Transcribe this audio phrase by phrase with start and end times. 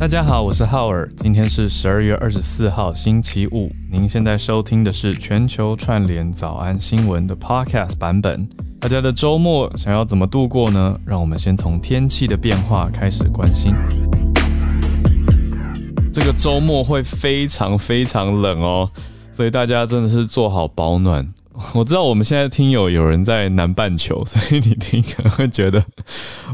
[0.00, 3.70] 大家好，我是浩尔，今天是十二月二十四号星期五。
[3.92, 8.48] 您现在收听的是全球串联早安新闻的 Podcast 版本。
[8.80, 10.98] 大家的周末想要怎么度过呢？
[11.04, 13.74] 让我们先从天气的变化开始关心。
[16.10, 18.90] 这个周末会非常非常冷哦，
[19.34, 21.28] 所以大家真的是做好保暖。
[21.74, 25.84] 我知道我们现在听友有人在南半球， 所以你听可能会觉得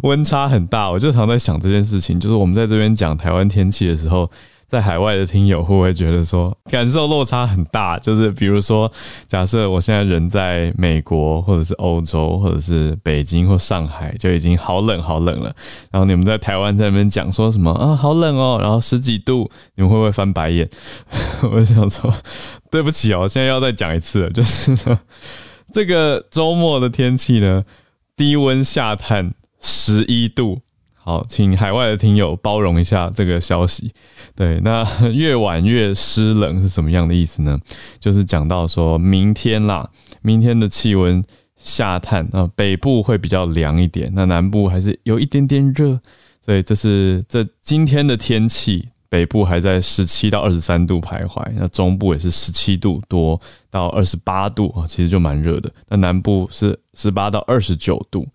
[0.02, 0.91] 温差很大。
[0.91, 4.30] 我就常在想这件事情，就是我们在这边讲台湾天气的时候。
[4.69, 7.97] 在海外的听友会不会觉得说感受落差很大？
[8.01, 8.91] 就是比如说，
[9.29, 15.55] 假设我现在人在美国，或者是欧洲，或者是北京或上海，就已经好冷好冷了。
[15.93, 20.69] 然后你们在台湾在那边讲说什么啊，好冷哦，然后十几度，你们会不会翻白眼？
[21.52, 22.12] 我想说，
[22.69, 24.77] 对不起哦，现在要再讲一次， 就是
[25.73, 27.65] 这个周末的天气呢，
[28.16, 30.59] 低温下探十一度。
[31.06, 33.92] 好，请海外的听友包容一下这个消息。
[34.35, 37.57] 对，那 越晚越湿冷是什么样的意思呢？
[38.01, 39.88] 就是讲到说明天啦，
[40.21, 41.23] 明天的气温
[41.57, 45.96] 下探啊，北部会比较凉一点，那南部还是有一点点热。
[46.45, 53.40] 所以这是这今天的天气，北部还在十七到二十三度徘徊，那中部也是十七度多
[53.71, 55.73] 到二十八度啊，其实就蛮热的。
[55.88, 58.27] 那南部是十八到二十九度。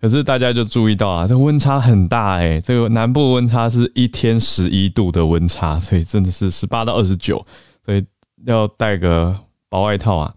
[0.00, 7.44] 可是大家就注意到啊，这温差很大哎，这个南部温差是一天十一度的温差，所以真的是十八到二十九，
[7.84, 8.04] 所以
[8.46, 9.36] 要带个
[9.68, 10.32] 薄外套啊，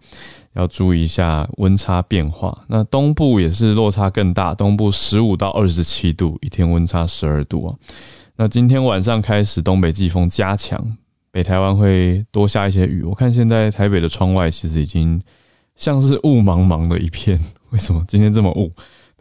[0.54, 2.64] 要注意一下温差变化。
[2.66, 7.74] 那东部也是落差更大，东部十五到二十七度，一天温差十二度啊。
[8.34, 10.96] 那今天晚上开始东北季风加强，
[11.30, 13.04] 北台湾会多下一些雨。
[13.04, 15.22] 我看现在台北的窗外其实已经
[15.76, 17.38] 像是雾茫茫的一片，
[17.70, 18.72] 为什么今天这么雾？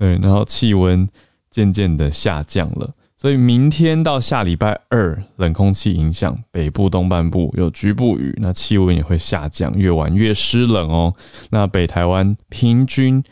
[0.02, 1.08] 对，然后气温
[1.52, 11.14] 渐渐的下降了，所以明天到下礼拜二，冷空气影响北部东半部有局部雨，那气温也会下降，越晚越湿冷哦。
[11.52, 13.23] 那北台湾平均，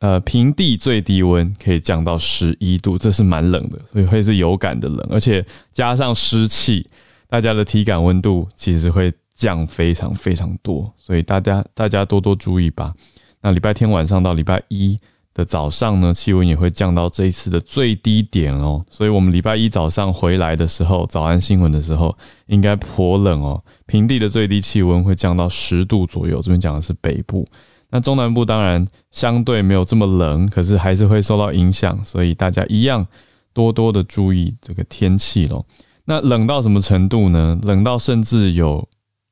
[0.00, 5.44] 呃，平地最低温可以降到十一度，这是蛮冷的，所以会是有感的冷，而且
[5.74, 6.88] 加上湿气，
[7.28, 12.94] 大家的体感温度其实会降非常非常多，所以大家大家多多注意吧。
[13.42, 14.98] 那礼拜天晚上到礼拜一。
[15.34, 22.16] 的早上呢，气温也会降到这一次的最低点哦，所以我们礼拜一早上回来的时候，早安新闻的时候，
[22.46, 23.62] 应该颇冷哦。
[23.86, 27.46] 平地的最低气温会降到十度左右，这边讲的是北部，
[27.90, 33.06] 那中南部当然相对没有这么冷，可是还是会受到影响，所以大家一样
[33.54, 35.64] 多多的注意这个天气咯。
[36.04, 37.58] 那冷到什么程度呢？
[37.62, 38.86] 冷到甚至有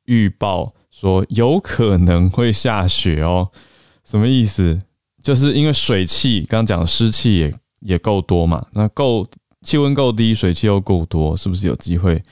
[0.07, 3.51] 预报说有可能会下雪哦，
[4.03, 4.81] 什么意思？
[5.23, 9.27] 就是因为水汽，刚刚讲湿气也也够多嘛，那够
[9.63, 12.23] 气温够低，水汽又够多，是不是有机会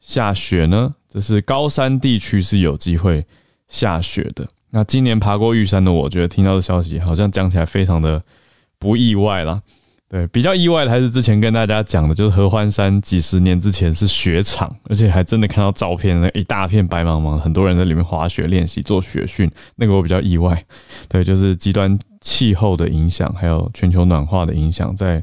[0.00, 0.94] 下雪呢？
[1.08, 3.22] 这是高山地区是有机会
[3.68, 4.46] 下雪的。
[4.70, 8.22] 那今年爬过玉山的，我觉得听到的消息好像讲起来非常的
[8.78, 9.60] 不意外啦。
[10.08, 20.64] 对，比较意外的还是之前跟大家讲的，就是合欢山几十年之前是雪场，而且还真的看到照片，那一大片白茫茫，很多人在里面滑雪练习做雪训，那个我比较意外。
[21.08, 25.22] 对，就是极端气候的影响，还有全球暖化的影响，在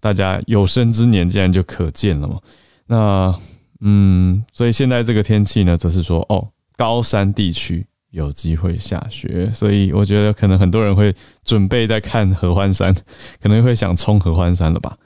[0.00, 2.38] 大家有生之年竟然就可见了嘛。
[2.86, 3.34] 那
[3.80, 7.86] 嗯，所以现在这个天气呢，则是说哦，高山地区。
[8.10, 11.12] 有机会下雪，所以我觉得可能很多人会
[11.44, 12.94] 准备在看合欢山，
[13.42, 14.96] 可能会想冲合欢山了吧？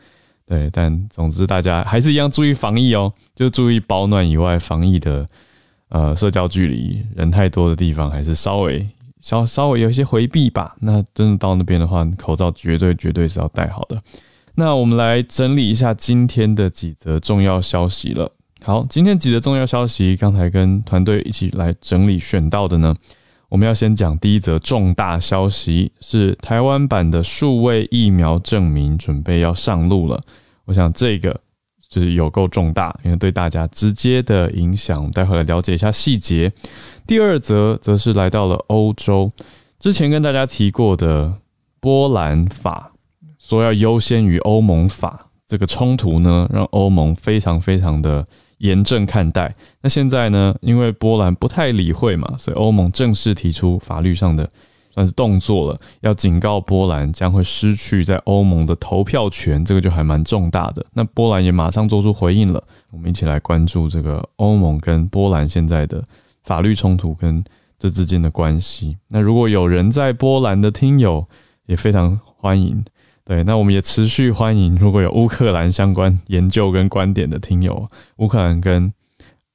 [0.45, 5.27] 对，但总之大家还是一样注意防疫哦，就注意保暖以外，防疫的
[5.89, 8.87] 呃社交距离，人太多的地方还是稍微
[9.29, 10.75] 稍稍微有一些回避吧。
[10.81, 14.03] 那真的到那边的话，口罩绝对绝对是要戴好的。
[14.55, 18.33] 那我们来整理一下今天的几则重要消息了。
[18.63, 22.97] 好，今天几则重要消息，刚才跟团队一起来整理选到的呢。
[23.51, 30.23] 我们要先讲第一则重大消息，是台湾版的数位疫苗证明准备要上路了。
[30.65, 31.39] 我想这个
[31.89, 35.11] 就是有够重大，因为对大家直接的影响。
[35.11, 36.53] 待会来了解一下细节。
[37.07, 39.31] 第二则则是来到了欧洲，
[39.79, 41.35] 之前跟大家提过的
[41.81, 42.93] 波兰法，
[43.39, 48.25] 说要优先于欧盟法，这个冲突呢，让欧盟非常非常的。
[48.59, 49.55] 严正看待。
[49.83, 50.53] 那现在呢？
[50.63, 54.51] 因为波兰不太理会嘛，所以欧盟正式提出法律上的
[54.91, 59.65] 算是动作了，要警告波兰将会失去在欧盟的投票权。
[59.65, 60.85] 这个就还蛮重大的。
[60.95, 62.63] 那波兰也马上做出回应了。
[62.91, 66.03] 我们一起来关注这个欧盟跟波兰现在的
[66.43, 67.45] 法律冲突跟
[67.79, 68.97] 这之间的关系。
[69.09, 71.27] 那如果有人在波兰的听友，
[71.67, 72.85] 也非常欢迎。
[73.25, 78.91] 对，那我们也持续欢迎如果有乌克兰相关研究跟观点的听友，乌克兰跟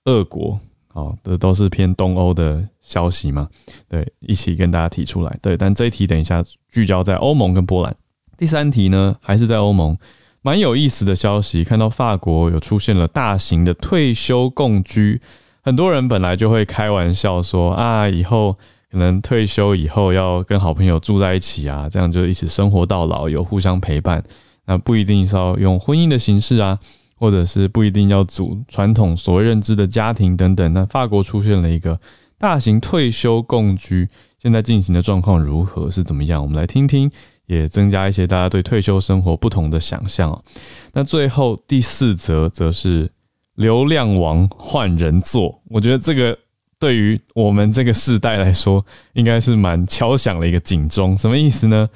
[0.05, 0.59] 俄国，
[0.89, 3.49] 好，这都是偏东欧的消息嘛？
[3.89, 5.35] 对，一起跟大家提出来。
[5.41, 7.95] 对，但这一题等一下聚焦在欧盟跟波兰。
[8.37, 9.97] 第三题呢，还是在欧盟，
[10.43, 15.19] 蛮有意思的消息，看到法国有出现了大型的退休共居，
[15.63, 18.55] 很多人本来就会开玩笑说啊，以后。
[18.91, 24.23] 可能退休以后要跟好朋友住在一起啊，这样就一起生活到老，有互相陪伴。
[24.67, 26.77] 那不一定是要用婚姻的形式啊，
[27.17, 30.71] 或者是不一定要组传统所谓认知的家庭等等。
[30.73, 31.99] 那法国出现了一个
[32.43, 35.89] 大型退休共居，现在进行的状况如何？
[35.89, 36.41] 是怎么样？
[36.41, 37.09] 我们来听听，
[37.45, 40.43] 也增加一些大家对退休生活不同的想象。
[40.91, 43.09] 那最后第四则则是
[43.55, 46.37] 流量王换人做，我觉得这个。
[46.77, 51.17] 对于我们这个世代来说，应该是蛮敲响了一个警钟。
[51.17, 51.89] 什么意思呢？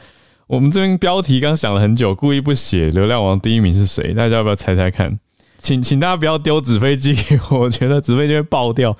[0.47, 5.19] 我们这边标题刚想了很久，故意不写流量王第一名是谁，大家要不要猜猜看？
[5.67, 8.95] 请请大家不要丢纸飞机给我，我觉得纸飞机会爆掉。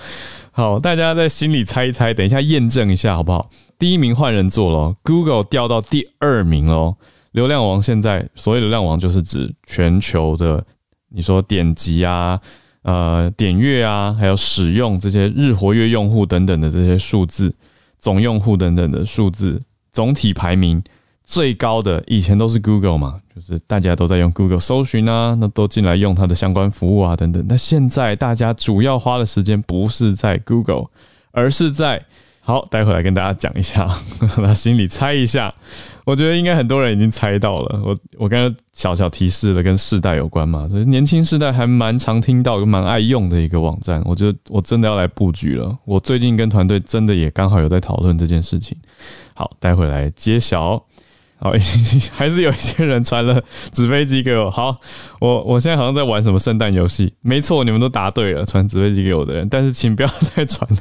[0.51, 3.49] 好，大家在心里猜一猜，等一下验证一下好不好？
[3.79, 6.97] 第一名换人做了，Google 掉到第二名哦。
[7.31, 10.61] 流量王现在所谓流量王就是指全球的，
[11.07, 12.37] 你说点击啊。
[12.81, 17.55] 呃，点阅啊，还有使用这些日活跃用户等等的这些数字，
[17.97, 19.61] 总用户等等的数字，
[19.93, 20.83] 总体排名
[21.27, 27.45] 最高的以前都是 Google 嘛，就是大家都在用 Google 搜寻啊，那都进来用它的相关服务啊等等。
[27.49, 30.85] 那现在大家主要花的时间不是在 Google，
[31.31, 32.03] 而是在。
[32.39, 33.85] 好，待会来跟大家讲一下，
[34.39, 35.53] 那心里猜一下，
[36.05, 37.81] 我觉得应该很多人已经猜到了。
[37.83, 44.01] 我我刚刚小小提示了，跟世代有关嘛，所以年轻世代还蛮常听到、蛮爱用的一个网站。
[44.05, 45.77] 我觉得我真的要来布局了。
[45.83, 48.77] 我最近跟团队真的也刚好有在讨论这件事情。
[49.33, 50.81] 好，待会来揭晓。
[51.39, 53.39] 好，已经还是有一些人传了
[53.71, 54.49] 纸飞机给我。
[54.49, 54.75] 好，
[55.19, 57.13] 我我现在好像在玩什么圣诞游戏。
[57.21, 59.47] 没错，你们都答对了，传纸飞机给我的人。
[59.47, 60.77] 但是请不要 再传了。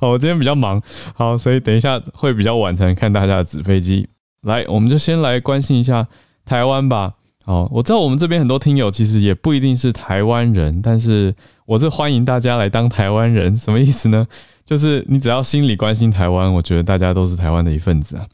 [0.00, 0.82] 好，我今天比较忙，
[1.14, 4.08] 好，所以等一下会比较晚才能看大家的纸飞机。
[4.42, 6.04] 来，我们就先来关心一下
[6.44, 7.12] 台湾吧。
[7.44, 11.32] 好，我知道我们这边很多听友其实也不一定是台湾人，但是
[11.66, 13.56] 我是欢迎大家来当台湾人。
[13.56, 14.26] 什么意思呢？
[14.66, 18.26] 就是你只要心里关心台湾，我觉得大家都是台湾的一份子啊。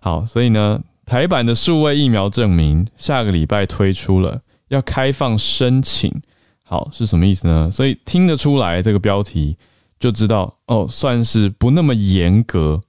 [0.00, 0.80] 好，所以呢。
[1.06, 6.12] 台版的数位疫苗证明下个礼拜推出了，要开放申请。
[6.62, 7.70] 好，是什么意思呢？
[7.70, 9.56] 所以听得出来这个标题
[10.00, 12.80] 就知道哦，算是不那么严格，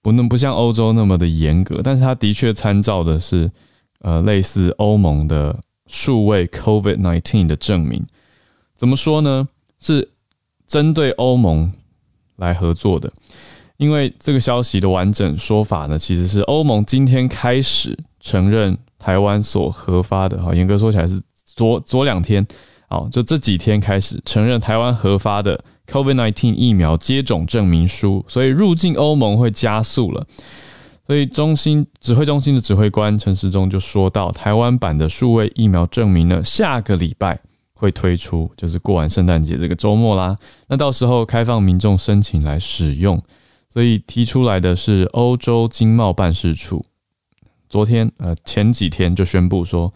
[0.00, 3.50] 不那不像欧洲那么的严格，但是它的确参照的是
[4.00, 8.06] 呃类似欧盟的数位 COVID nineteen 的证明。
[8.76, 9.48] 怎么说呢？
[9.80, 10.10] 是
[10.66, 11.72] 针对欧盟
[12.36, 13.12] 来合作的。
[13.84, 22.44] 因为这个消息的完整说法呢，其实是欧盟今天开始承认台湾所核发的，哈，严格说起来是昨昨两天，
[22.88, 30.26] 哦，就这几天开始承认台湾核发的 COVID-19 疫苗接种证明书，所以入境欧盟会加速了。
[31.06, 37.38] 所以中心指挥中心的指挥官陈时中就说到，台湾版的数位疫苗证明呢，下个礼拜
[37.74, 40.34] 会推出，就是过完圣诞节这个周末啦，
[40.68, 43.22] 那到时候开放民众申请来使用。
[43.74, 46.84] 所以提出来的是欧洲经贸办事处，
[47.68, 49.92] 昨天呃前几天就宣布说，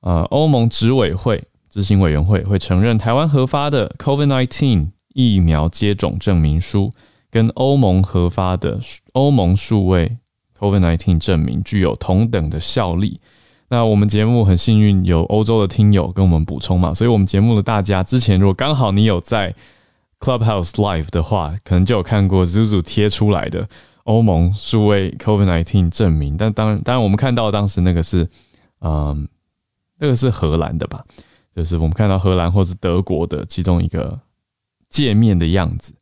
[0.00, 6.90] 呃欧盟执委会执行委员会会承认台湾核发的 COVID-19 疫苗接种证明书
[7.30, 8.78] 跟欧盟核发的
[9.12, 10.18] 欧盟数位
[10.58, 13.18] COVID-19 证明具有同等的效力。
[13.70, 19.54] 那我们节目很幸运有欧洲的听友跟我们补充嘛，所以我们节目的大家之前如果刚好你有在。
[20.20, 23.68] Clubhouse Live 的话，可能就有看过 Zuzu 贴出来的
[24.04, 28.28] 欧盟数位 COVID-19 证明，但当然，当然我们看到当时那个是，
[28.80, 29.28] 嗯，
[29.98, 31.04] 那个是荷兰的吧？
[31.54, 34.18] 就是我们看到荷兰或是德国的其中一个
[34.88, 35.92] 界面的样子。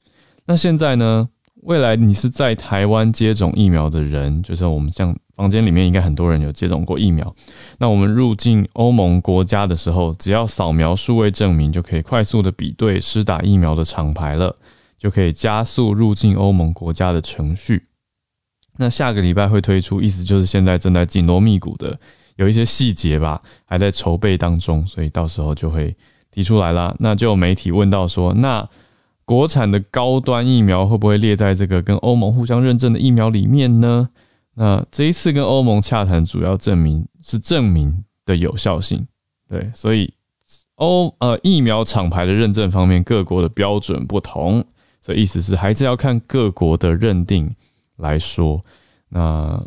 [0.45, 1.29] 那现在呢？
[1.67, 7.35] 未来你是在台湾接种疫苗的人，就是我们像房间里面应该很多人有接种过疫苗。
[7.79, 14.55] 那我们入境欧盟国家的时候，只要扫描数位证明，就可以快速的比对施打疫苗的厂牌了，
[14.97, 17.83] 就可以加速入境欧盟国家的程序。
[18.77, 21.99] 那下个礼拜会推出，意思就是现在正在紧锣密鼓的
[22.37, 25.97] 有一些细节吧，还在筹备当中，所以到时候就会
[26.31, 26.95] 提出来了。
[27.01, 28.69] 那就有媒体问到说，那。
[29.27, 34.09] 国产的高端疫苗会不会列在这个跟欧盟互相认证的疫苗里面呢？
[34.55, 39.07] 那这一次跟欧盟洽谈，主要证明是证明的有效性。
[39.47, 40.15] 对，所以
[40.77, 44.65] 欧呃疫苗厂牌的认证方面，各国的标准不同，
[45.03, 47.55] 所以意思是还是要看各国的认定
[47.97, 48.65] 来说。
[49.11, 49.63] 那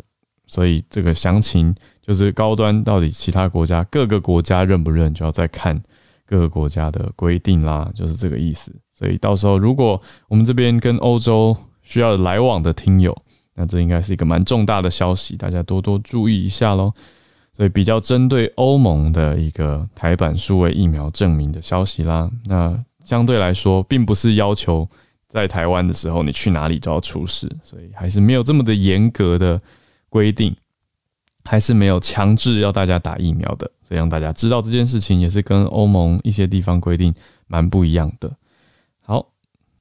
[0.46, 1.72] 所以这个详情。
[2.02, 5.80] 就是高端到底其他国家各个国家认不认，就要再看
[6.26, 8.74] 各个国家的规定啦，就是这个意思。
[9.00, 13.16] 所以到时候如果我们这边跟欧洲需要来往的听友，
[13.54, 16.92] 那这应该是一个蛮重大的消息，大家多多注意一下喽。
[17.54, 24.86] 所以比较针对欧盟的一个台版数位疫苗证明的消息啦，那相对来说，并不是要求
[25.30, 29.58] 在台湾的时候你去哪里都要出示，所以还是没有这么的严格的
[30.10, 30.54] 规定，
[31.44, 37.14] 还是没有强制要大家打疫苗的，所以让大家知道这件事情也是跟欧盟一些地方规定
[37.46, 38.30] 蛮不一样的。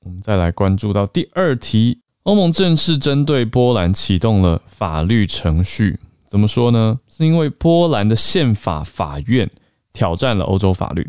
[0.10, 5.96] 我们再来关注到第二题，欧盟正式针对波兰启动了法律程序。
[6.28, 7.00] 怎么说呢？
[7.08, 9.48] 是因为波兰的宪法法院
[9.94, 11.08] 挑战了欧洲法律，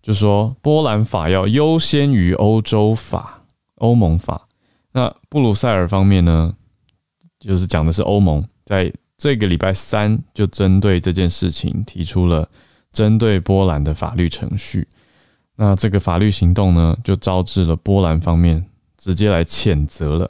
[0.00, 3.42] 就说波兰法要优先于欧洲法、
[3.74, 4.48] 欧盟法。
[4.92, 6.54] 那布鲁塞尔方面呢，
[7.38, 12.48] 就是讲的是欧盟在这个礼拜三就针对这件事情提出了
[12.94, 14.88] 针对波兰的法律程序。
[15.56, 18.64] 那这个法律行动呢，就招致了波兰方面
[18.96, 20.28] 直接来谴责了。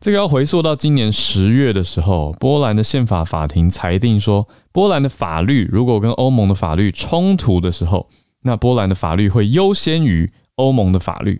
[0.00, 8.08] 这个要回溯到今年十月的时候，波兰的宪法法庭裁定说，波兰的法律如果跟欧盟的法律冲突的时候，
[8.42, 11.38] 那波兰的法律会优先于欧盟的法律。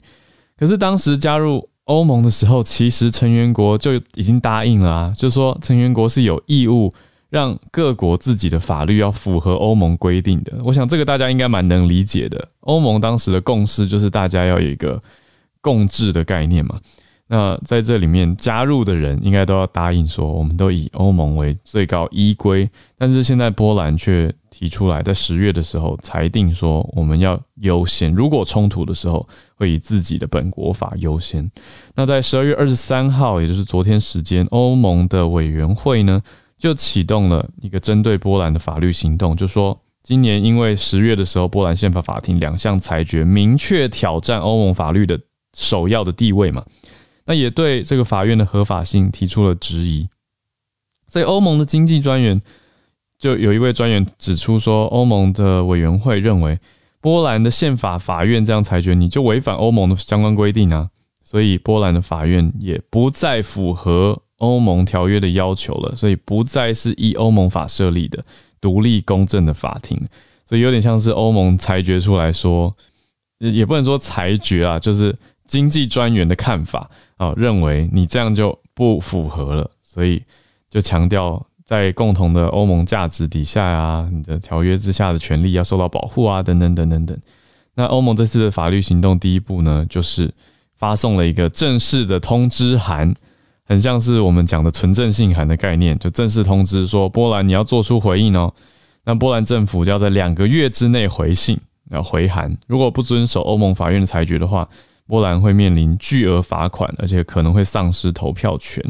[0.58, 6.92] 可是当时加入欧盟的时候，其实成员国就已经答应了啊，就说成员国是有义务
[7.30, 10.52] 让各国自己的法律要符合欧盟规定的。
[10.62, 12.46] 我想这个大家应该蛮能理解的。
[12.60, 15.00] 欧盟当时的共识就是大家要有一个
[15.62, 16.78] 共治的概念嘛。
[17.32, 22.68] 那在这里面加入的人应该都要答应说，我们都以欧盟为最高依规。
[22.98, 31.48] 但是现在波兰却提出来，在十月的时候裁定说，我们要优先，如果冲突的时候会以自己的本国法优先。
[31.94, 36.20] 那在十二月二十三号，也就是昨天时间，欧盟的委员会呢
[36.60, 45.18] 就启动了一个针对波兰的法律行动，就说今年因为十月的时候，波兰宪法法庭两项裁决明确挑战欧盟法律的
[45.56, 46.64] 首要的地位嘛。
[47.24, 50.08] 那也对这个法院的合法性提出了质疑，
[51.08, 52.42] 所以欧盟的经济专员
[53.18, 56.58] 就有一位专员指出说，欧盟的委员会认为
[57.00, 60.90] 波兰的宪法法院这样裁决，你就违反欧盟的相关规定啊，
[61.22, 68.22] 所以波兰的法院也不再符合欧盟条约的要求了，所以不再是依欧盟法设立的
[68.60, 69.98] 独立公正的法庭，
[70.44, 72.76] 所以有点像是欧盟裁决出来说，
[73.38, 75.16] 也不能说裁决啊，就是
[75.46, 76.90] 经济专员的看法。
[77.20, 80.22] 啊，认为你这样就不符合了，所以
[80.70, 87.14] 就强调在共同的欧盟价值底下呀，你的条约之下的权利要受到保护啊，等等等等等。
[87.74, 90.32] 那欧盟这次的法律行动第一步呢，就是
[90.78, 93.14] 发送了一个正式的通知函，
[93.70, 98.52] 很像是我们讲的纯正信函的概念，就正式通知说波兰你要做出回应哦。
[99.04, 101.56] 那波兰政府就要在两个月之内回信，
[101.90, 104.68] 要回函，如果不遵守欧盟法院的裁决的话。
[105.06, 108.80] 波兰会面临巨额罚款，而且可能会丧失投票权。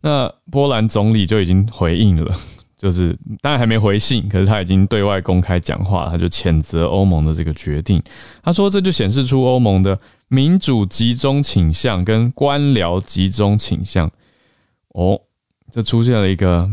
[0.00, 2.34] 那波兰总理就已经回应了，
[2.78, 8.02] 就是当然还没回信，可是他已经对外公开讲话，他就谴责欧盟的这个决定。
[8.42, 14.10] 他说，这就显示出欧盟的民主集中倾向跟官僚集中倾向。
[14.88, 15.20] 哦，
[15.70, 16.70] 这出现了一个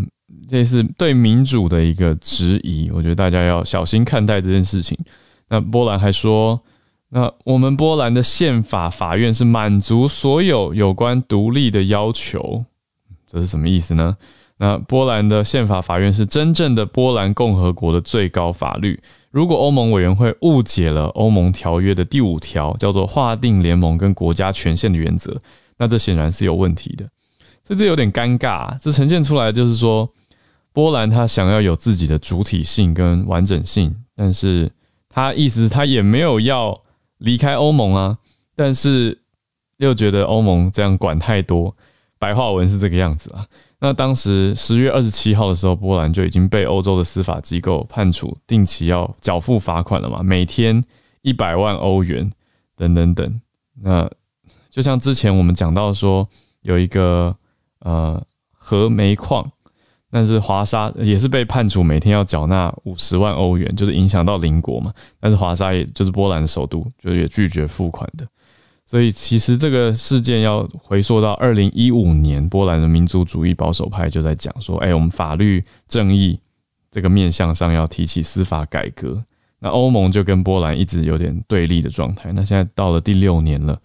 [0.47, 4.97] 这是对民主的一个质疑，我觉得大家要小心看待这件事情。
[5.49, 6.61] 那波兰还说。
[7.13, 12.63] 那我们波兰的宪法法院是满足所有有关独立的要求，
[13.27, 14.15] 这是什么意思呢？
[14.55, 18.97] 那波兰的宪法法院是真正的波兰共和国的最高法律。
[19.31, 25.35] 如果欧盟委员会误解了欧盟条约的第五条，叫做划定联盟跟国家权限的原则，
[25.77, 27.07] 那这显然是有问题的。
[27.63, 30.07] 所以这有点尴尬，这呈现出来就是说，
[30.71, 34.69] 波兰他想要有自己的主体性跟完整性，但是
[35.09, 36.79] 他意思他也没有要。
[37.21, 38.17] 离开欧盟啊，
[38.55, 39.15] 但是
[39.77, 41.75] 又觉得欧盟这样管太多，
[42.17, 43.45] 白话文是这个样子啊。
[43.81, 50.81] 那当时十月二十七号的时候，波兰就已经被欧洲的司法机构判处定期要缴付罚款了嘛，每天
[51.23, 52.31] 一百万欧元
[52.77, 53.41] 等等等。
[53.81, 54.09] 那
[54.69, 56.29] 就像之前我们讲到说，
[56.61, 57.33] 有一个
[57.79, 58.23] 呃
[58.53, 59.51] 核煤矿。
[60.13, 64.93] 但是华沙也是被判处每天要缴纳五十万欧元，就是影响到邻国嘛。
[65.21, 68.27] 但是华沙也就是波兰的首都，就也拒绝付款的。
[68.91, 76.37] 所以其实这个事件要回溯到二零一五年，波兰的民族主义保守派就在讲说：“哎，我们法律正义
[76.91, 79.23] 这个面向上要提起司法改革。”
[79.59, 82.33] 那欧盟就跟波兰一直有点对立的状态。
[82.33, 83.79] 那现在到了第六年了，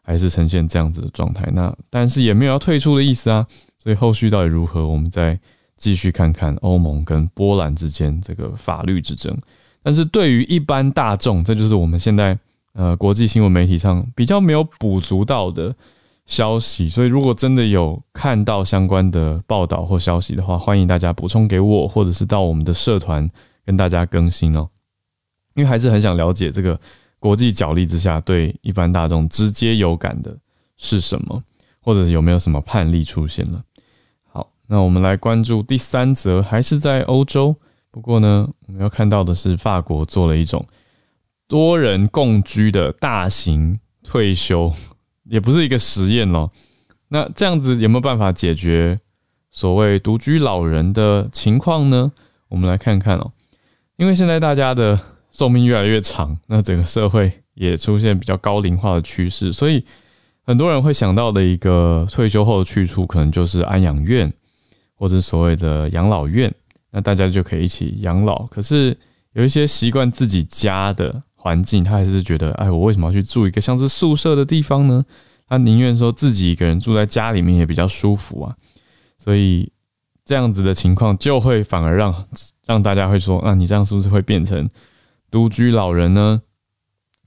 [0.00, 1.50] 还是呈现这样子的状态。
[1.52, 3.44] 那但是也没有要退出的意思啊。
[3.80, 5.38] 所以后续到底如何，我们再。
[5.78, 9.36] 继续看看欧盟跟波兰之间这个法律之争。
[9.82, 12.38] 但是对于一般大众，这就是我们现在
[12.74, 15.74] 呃国际新闻媒体上比较没有补足到的
[16.26, 16.88] 消息。
[16.88, 23.30] 所以如果真的有看到相关的报道或消息的话，欢迎大家补充给我，或者是到我们的社团
[23.64, 24.68] 跟大家更新哦。
[25.54, 26.80] 因为还是很想了解这个
[27.18, 30.34] 国际角力之下对一般大众直接有感的
[30.78, 31.42] 是什么，
[31.80, 33.62] 或者有没有什么判例出现了。
[34.30, 37.54] 好，那我们来关注第三则，还是在欧洲。
[37.90, 40.66] 不过呢，我们要看到的是，法国做了一种
[41.52, 44.72] 多人共居的大型退休，
[45.24, 46.50] 也不是一个实验咯。
[47.08, 48.98] 那这样子有没有办法解决
[49.50, 52.10] 所谓独居老人的情况呢？
[52.48, 53.32] 我们来看看哦。
[53.96, 54.98] 因为现在大家的
[55.30, 59.84] 寿命越来越长，那整个社会也出现比较高龄化的趋势，所以
[60.44, 64.32] 很多人会想到的一个退休后的去处，可能就是安养院
[64.94, 66.50] 或者所谓的养老院。
[66.92, 68.96] 那大家就可以一起养老，可是
[69.34, 75.04] 有一些习惯自己家的环境，他还是觉得，哎，我为什么要去住一个像是宿舍的地方呢？
[75.48, 78.54] 他宁愿说自己一个人住在家里面也比较舒服啊。
[79.18, 79.72] 所以
[80.24, 82.28] 这样子的情况就会反而让
[82.64, 84.70] 让大家会说，那你这样是不是会变成
[85.32, 86.42] 独居老人呢？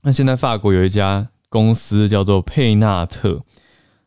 [0.00, 3.44] 那现在法国有一家公司叫做佩纳特，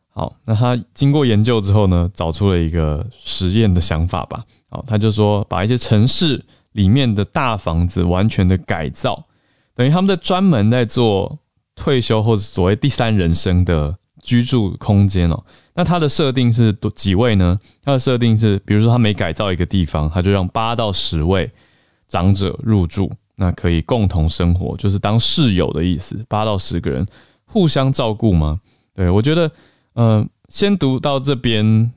[0.08, 4.44] 好，那他经过研究之后呢，找出了一个实验的想法吧。
[4.68, 9.24] 好，他就说把一些城市里面的大房子完全的改造，
[9.80, 11.38] 等于他们在专门在做
[11.74, 15.42] 退休或者所谓第三人生的居住空间哦。
[15.72, 17.58] 那它的设定是多几位呢？
[17.82, 21.50] 它的设定是，比如说他每改造一个地方，他就让八到十位
[22.08, 26.22] 长者入住，那可以共同生活，就是当室友的意思。
[26.28, 27.06] 八到十个人
[27.46, 28.60] 互相照顾吗？
[28.94, 29.50] 对我觉得，
[29.94, 31.90] 嗯，先读到这边。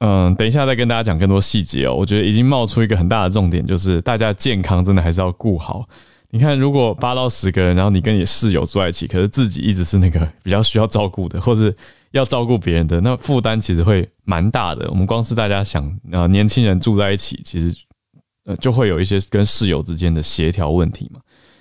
[0.00, 1.94] 嗯，等一下再跟大家讲更多细节哦。
[1.94, 5.88] 我觉得已经冒出一个很大的重点，就是大家健康真的还是要顾好。
[6.34, 11.72] 你看，如果八到十个人，然后你跟你室友住在一起，可是自己一直是那个比较需要照顾的，或者
[12.10, 14.90] 要照顾别人的，那负担其实会蛮大的。
[14.90, 17.72] 我们光是大家想，呃，年轻人住在一起，其实
[18.46, 21.20] 呃就会有一些跟室友之间的协调问题嘛。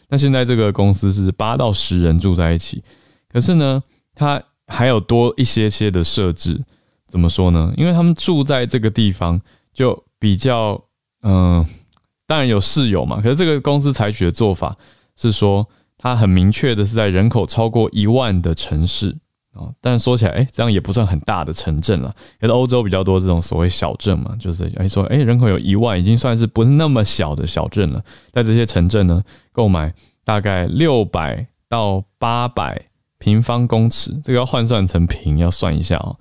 [0.09, 2.83] 那现在这个公司是八到十人住在一起，
[3.31, 3.83] 可是呢，
[4.15, 6.59] 它还有多一些些的设置。
[7.07, 7.71] 怎么说呢？
[7.77, 9.39] 因为他们住在这个地方，
[9.71, 10.83] 就比较
[11.21, 11.63] 嗯，
[12.33, 13.21] 当然有室友嘛。
[13.21, 14.75] 可是这个公司采取的做法
[15.15, 15.63] 是说，
[15.99, 19.15] 它很明确的是在人口超过一万的城市
[19.53, 19.69] 啊。
[19.79, 22.11] 但说起来，哎，这样也不算很大的城镇了。
[22.41, 28.03] 因为欧洲比较多这种所谓小镇嘛，就是哎说，哎，人口有一万，已经算是不是那么小的小镇了。
[28.31, 29.93] 在这些城镇呢，购买
[30.25, 32.81] 大概六百到八百
[33.19, 36.15] 平方公尺，这个要换算成平，要算一下啊。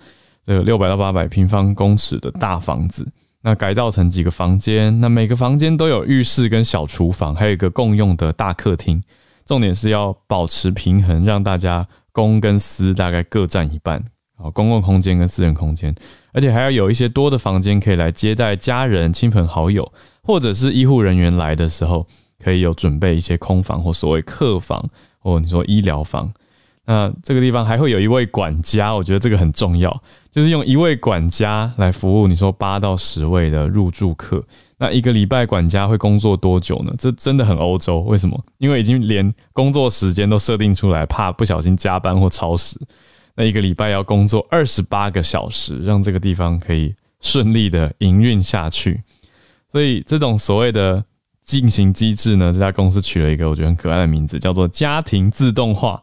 [0.45, 3.11] 这个六百到八百平方公尺的大房子，
[3.43, 9.03] 那改造成几个房间，那每个房间都有浴室跟小厨房，还有一个共用的大客厅。
[9.45, 13.99] 重点是要保持平衡，让大家公跟私大概各占一半
[14.37, 15.93] 啊，公共空间跟私人空间，
[16.33, 22.07] 而且还要有一些多的房间可以来接待家人、亲朋好友，或者是医护人员来的时候，
[22.43, 26.33] 可以有准备一些空房或所谓客房，或你说医疗房。
[26.85, 34.45] 那这个地方还会有一位管家，我觉得这个很重要，就是用一位管家来服务你说八到十位的入住客。
[34.79, 36.93] 那一个礼拜管家会工作多久呢？
[36.99, 38.45] 这真的很欧洲，为什么？
[38.59, 42.77] 因为已经连工作时间都设定出来，怕不小心加班或超时。
[43.37, 49.01] 那一个礼拜要工作二十八个小时，让这个地方可以顺利的营运下去。
[49.71, 51.01] 所以这种所谓的
[51.45, 56.03] 进行机制呢，这家公司取了一个我觉得很可爱的名字，叫做家庭自动化。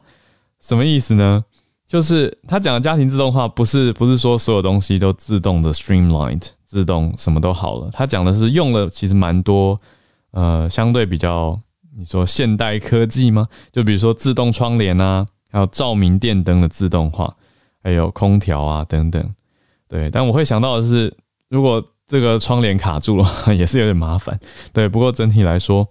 [0.60, 1.44] 什么意思呢？
[1.88, 7.90] 就是他讲的家庭自动化，不是不是说所有东西都自动的 streamlined，自动什么都好了。
[7.92, 9.76] 他讲的是用了其实蛮多，
[10.32, 11.60] 呃，相对比较
[11.98, 13.48] 你说现代科技吗？
[13.72, 17.36] 就比如说自动窗帘啊，还有照明电灯的自动化，
[17.82, 19.34] 还有空调啊等等。
[19.88, 21.12] 对，但我会想到的是，
[21.48, 24.40] 如果这个窗帘卡住了， 也是有点麻烦。
[24.72, 25.88] 对，不过整体来说，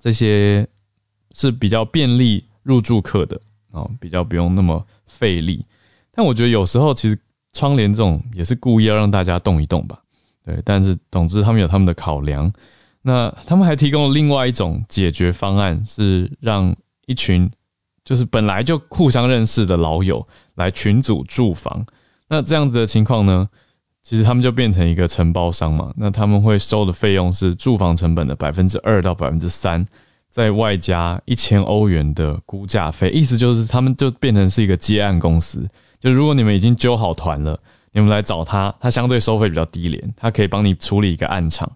[0.00, 0.66] 这些
[1.30, 3.40] 是比较便利入住客的。
[3.76, 5.62] 哦，比较不用那么费力，
[6.10, 7.18] 但我觉得有时候其实
[7.52, 10.00] 窗帘这种也是故意要让大家动一动吧，
[10.44, 10.58] 对。
[10.64, 12.50] 但是总之他们有他们的考量，
[13.02, 16.74] 那他们还提供了另外一种解决方案，是让
[17.06, 17.50] 一群
[18.02, 21.84] 就是本来就互相认识的老友来群组住房。
[22.28, 23.46] 那这样子的情况呢，
[24.02, 29.86] 其实他们就变成一个承包商嘛，那他们会收的费用是住房成本的百分之二到百分之三。
[30.30, 35.68] 再外加一千欧元的估价费，意思就是他们就变成是一个接案公司。
[35.98, 37.58] 就如果你们已经揪好团了，
[37.92, 41.70] 你们来找他，他相对收费比较低廉，他可以帮你处理一个暗场。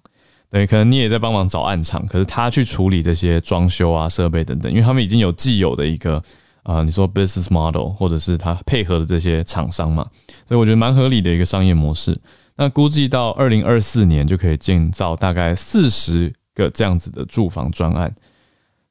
[0.51, 6.21] 对，可能你也在帮忙找暗场，可是他去处理这些装修啊、设备等等，因为他们已经有既有的一个
[6.65, 10.05] 啊，你说 business model，或者是他配合的这些厂商嘛，
[10.45, 12.21] 所以我觉得蛮合理的一个商业模式。
[12.57, 18.15] 那估计到二零二四年就可以建造大概四十个这样子的住房专案，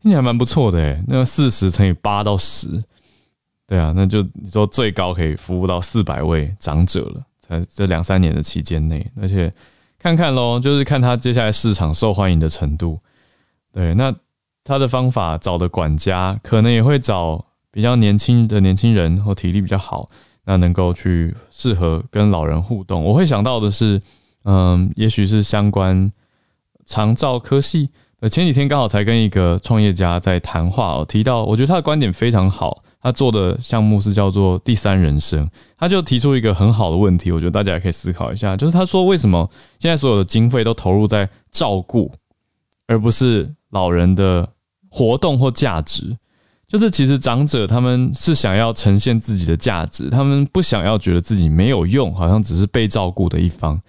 [0.02, 1.00] 听起来蛮不错的诶。
[1.08, 2.84] 那四十乘以八到十，
[3.68, 9.52] 对啊，那就你说最高可以服务到四百位长者了，在这两三年的期间内，而且。
[10.02, 12.98] 看看喽，就是看他接下来市场受欢迎的程度。
[13.74, 14.16] 对，那
[14.64, 20.08] 他的方法找的管家可能也会找比较年轻的年轻人或体力比较好，
[20.46, 23.04] 那能够去适合跟老人互动。
[23.04, 24.02] 我会想到的是，
[24.46, 26.10] 嗯，也许是相关
[26.86, 27.90] 长照科系。
[28.22, 32.84] 呃，前几天刚好才跟一个创业家在谈话哦，提到我觉得他的观点非常好。
[33.02, 42.12] 他做的项目是叫做第三人生，他就提出一个很好的问题，我觉得大家也可以思考一下，就是他说为什么现在所有的经费都投入在照顾，
[42.88, 44.50] 而不是老人的
[44.90, 46.18] 活动或价值？
[46.68, 53.82] 就是其实长者他们是想要呈现自己的价值，他们不想要觉得自己没有用，好像只是被照顾的一方。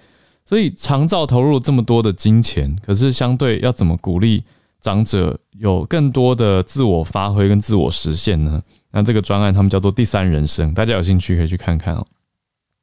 [0.45, 4.43] 所以长照投入这么多的金钱，可是相对要怎么鼓励
[4.81, 8.61] 长者有更多的自我发挥跟自我实现呢？
[8.91, 12.05] 那这个专案他们叫做第三人生，大家有兴趣可以去看看哦，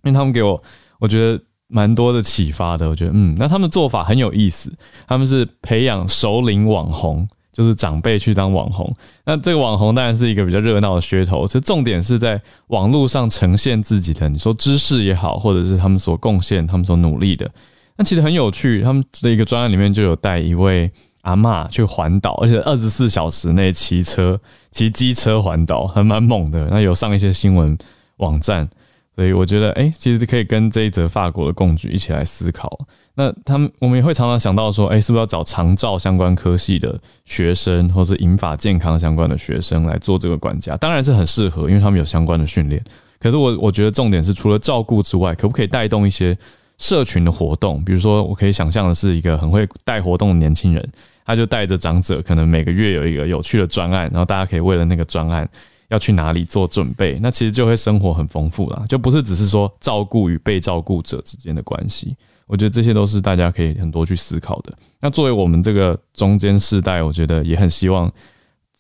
[0.04, 0.64] 因为他们给我
[1.00, 2.88] 我觉得蛮多的启发的。
[2.88, 4.72] 我觉得嗯，那他们做法很有意思，
[5.06, 8.96] 他们是培养首领网红，就是长辈去当网红。
[9.26, 17.50] 那这个网红当然是一个比较热闹的噱头，其实重点是在网络上呈现自己的，你说知识也好，或者是他们所贡献、他们所努力的，
[17.96, 18.84] 那其实很有趣。
[18.84, 20.92] 他们的一个专案里面就有带一位。
[21.22, 24.40] 阿嬷去环岛，而且二十四小时内骑车、
[24.72, 26.70] 骑机车环岛，还蛮猛的。
[26.72, 27.78] 那有上一些新闻
[28.18, 28.66] 网站，
[29.14, 32.80] 所以我觉得，哎，其实可以跟这一则法国的共举一起来思考。
[33.20, 40.78] 那他们，我们也会常常想到说，哎，是不是要找长照相关科系的学生，或是引法健康相关的学生来做这个管家？
[40.78, 42.80] 当然是很适合，因为他们有相关的训练。
[43.20, 46.38] 可是我我觉得重点是，除了照顾之外，可不可以带动一些
[46.78, 47.84] 社群的活动？
[47.84, 50.90] 比如说，我可以想象的是一个很会带活动的年轻人。
[51.26, 55.46] 他就带着长者，可能每个月有一个有趣的专案，然后大家可以为了那个专案
[55.90, 62.16] 要去哪里做准备，那其实就会生活很丰富了，就不是只是说照顾与被照顾者之间的关系。
[62.48, 64.74] 我觉得这些都是大家可以很多去思考的。
[65.00, 68.12] 那作为我们这个中间世代，我觉得也很希望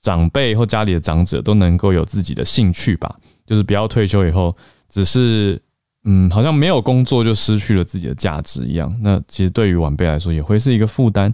[0.02, 4.56] 长辈或家里的长者都能够有自己的兴趣吧，就是不要退休以后
[4.90, 5.62] 只是。
[6.10, 8.96] 嗯，好像没有工作就失去了自己的价值一样。
[9.02, 11.34] 那其实对于晚辈来说也会是一个负担。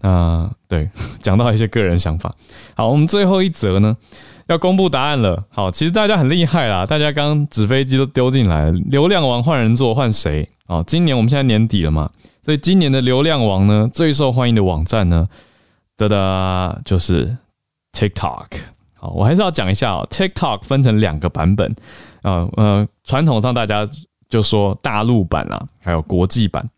[0.00, 0.88] 那对，
[1.20, 2.34] 讲到一些个人想法。
[2.74, 3.94] 好，我们最后一则呢，
[4.46, 5.44] 要公布答案了。
[5.50, 8.70] 好，其实大家很厉害啦，大家刚纸飞机都丢进来。
[8.70, 10.48] 流量王换人做换谁？
[10.66, 12.10] 哦，今年我们现在年底了嘛，
[12.42, 15.28] 所以今年的流量王呢，最受欢迎的网站呢，
[15.96, 17.36] 哒哒就是
[17.92, 18.46] TikTok。
[18.94, 21.74] 好，我还是要讲一下哦，TikTok 分成两个版本。
[22.22, 23.88] 啊，呃，传统上大家。
[24.26, 26.68] 就说大陆版啊，还有国际版。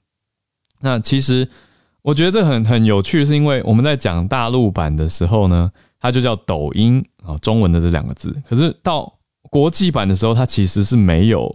[0.80, 1.48] 那其实
[2.02, 8.34] 我觉得这很很有趣，是因为我们在讲大陆版的时候呢，它就叫抖音啊，中文的这两个字。
[8.48, 9.12] 可是到
[9.50, 11.54] 国际版的时候，它其实是没有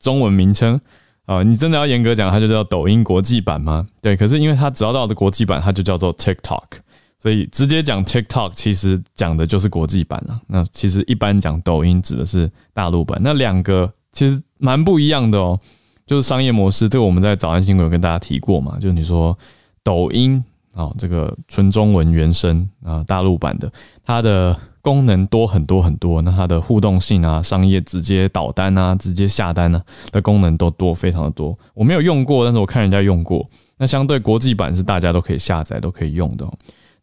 [0.00, 0.80] 中文名称
[1.26, 1.42] 啊。
[1.42, 3.86] 你真的要严格讲，它就叫抖音国际版吗？
[4.00, 4.16] 对。
[4.16, 6.64] 可是因为它只要到的国际版，它就叫做 TikTok，
[7.18, 10.40] 所以直接讲 TikTok 其实讲的就是国际版了。
[10.46, 13.20] 那其实一般讲抖音指的是大陆版。
[13.22, 13.92] 那两个。
[14.14, 15.58] 其实蛮不一样的哦，
[16.04, 19.34] 就是商业模式，这个我们在早安新闻有跟大家提过嘛，就是你说
[19.82, 23.70] 抖音啊，这个纯中文原声啊，大陆版的，
[24.04, 29.80] 它的功能多很多很多，那它的互动性啊，商业直接导单啊，直接下单呢
[30.10, 31.56] 的功能都多，非常的多。
[31.74, 33.46] 我没有用过，但是我看人家用过。
[33.78, 36.52] 那相对国际版是大家都可以下载、都可以用的，哦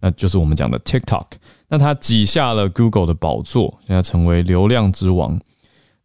[0.01, 1.25] 那就是我们讲的 TikTok。
[1.67, 5.37] 那它挤下了 Google 的宝座，现在成为流量之王。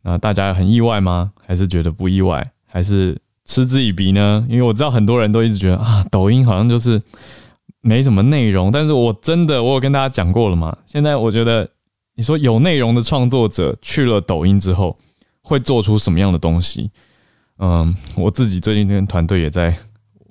[0.03, 1.33] 那大家很意外吗？
[1.47, 2.51] 还是觉得不意外？
[2.67, 4.45] 还是嗤之以鼻呢？
[4.49, 7.01] 因为我知道很多人都一直觉得啊，抖音好像就是
[7.85, 8.73] 没什么内容。
[8.73, 10.77] 但是我真的，我有跟大家讲过了嘛。
[10.87, 11.69] 现在我觉得，
[12.17, 14.99] 你说有内容的创作者去了抖音之后，
[15.43, 16.91] 会做出什么样的东西？
[17.59, 19.77] 嗯，我自己最近跟团队也在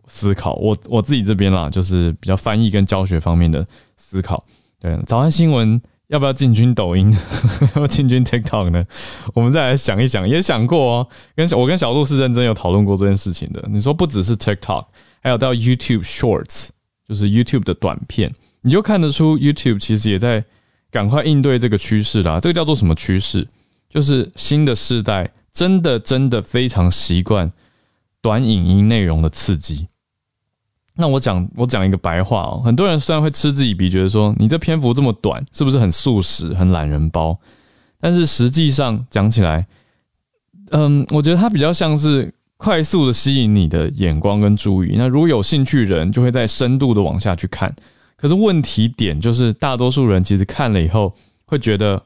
[0.08, 0.56] 思考。
[0.56, 4.44] 我我自己这边啦，就是比较翻译跟教学方面的思考。
[4.82, 5.82] 对，早安新闻。
[6.08, 7.12] 要不要进军抖音？
[7.76, 8.86] 要进军 TikTok 呢？
[9.34, 11.08] 我们再来想一想，也想过哦。
[11.34, 13.64] 跟小我跟小鹿是认真有讨论过这件事情的。
[13.68, 14.86] 你说不只是 TikTok，
[15.22, 16.68] 还有到 YouTube Shorts，
[17.14, 20.44] 就是 YouTube 的短片，你就看得出 YouTube 其实也在
[20.90, 22.40] 赶快应对这个趋势啦。
[22.40, 23.48] 这个叫做什么趋势？
[23.88, 27.52] 就是新的世代真的真的非常习惯
[28.20, 29.88] 短影音内容的刺激。
[30.96, 37.40] 那我讲我讲一个白话哦，很多人虽然会嗤之以鼻，觉得说你这篇幅这么短，是不是很素食、很懒人包？
[38.00, 39.68] 但是实际上讲起来，
[40.72, 44.96] 嗯，我觉得它比较像是快速的吸引你的眼光跟注意。
[44.96, 47.76] 那如果有兴趣人，就会在深度的往下去看。
[48.16, 51.14] 可是问题点就是，大多数人其实看了以后，
[51.46, 52.02] 会觉得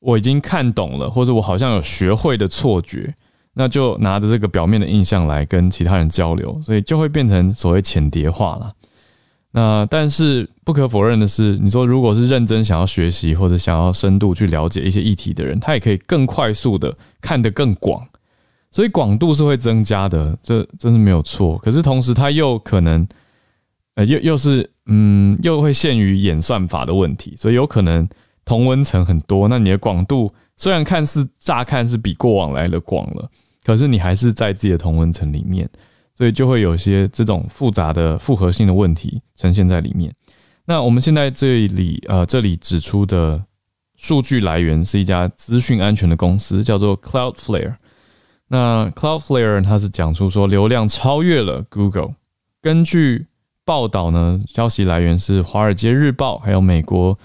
[0.00, 3.14] 我已经看懂了，或者我好像有学会的错觉。
[3.54, 8.70] 那就拿着这个表面的印象来跟其他人交流，所以就会变成所谓浅叠化了。
[9.52, 18.06] 那但是不可否认的是，你说如果是认真想要学习或者想要深度去了解一些议题的人，他也可以更快速的看得更广，
[18.78, 21.58] 所以广度是会增加的，这真是没有错。
[21.58, 23.04] 可是同时，它又可能
[23.96, 28.08] 呃又又是嗯又会限于演算法的问题，所以有可能
[28.44, 33.28] 同温层很多，那你的广度虽然看似乍看是比过往来的广了。
[33.64, 35.68] 可是你还是在自己的同温层里面，
[36.14, 40.14] 所以就会有些这种复杂的复合性的问题呈现在里面。
[40.64, 43.42] 那我们现在这里呃，这里指出的
[43.96, 47.74] 数据来源是一家资讯安全的公司，叫做 Cloudflare。
[48.48, 52.14] 那 Cloudflare 它是讲出说流量超越了 Google。
[52.60, 53.26] 根据
[53.64, 57.18] 报道呢，消息来源是《华尔街日报》还有美国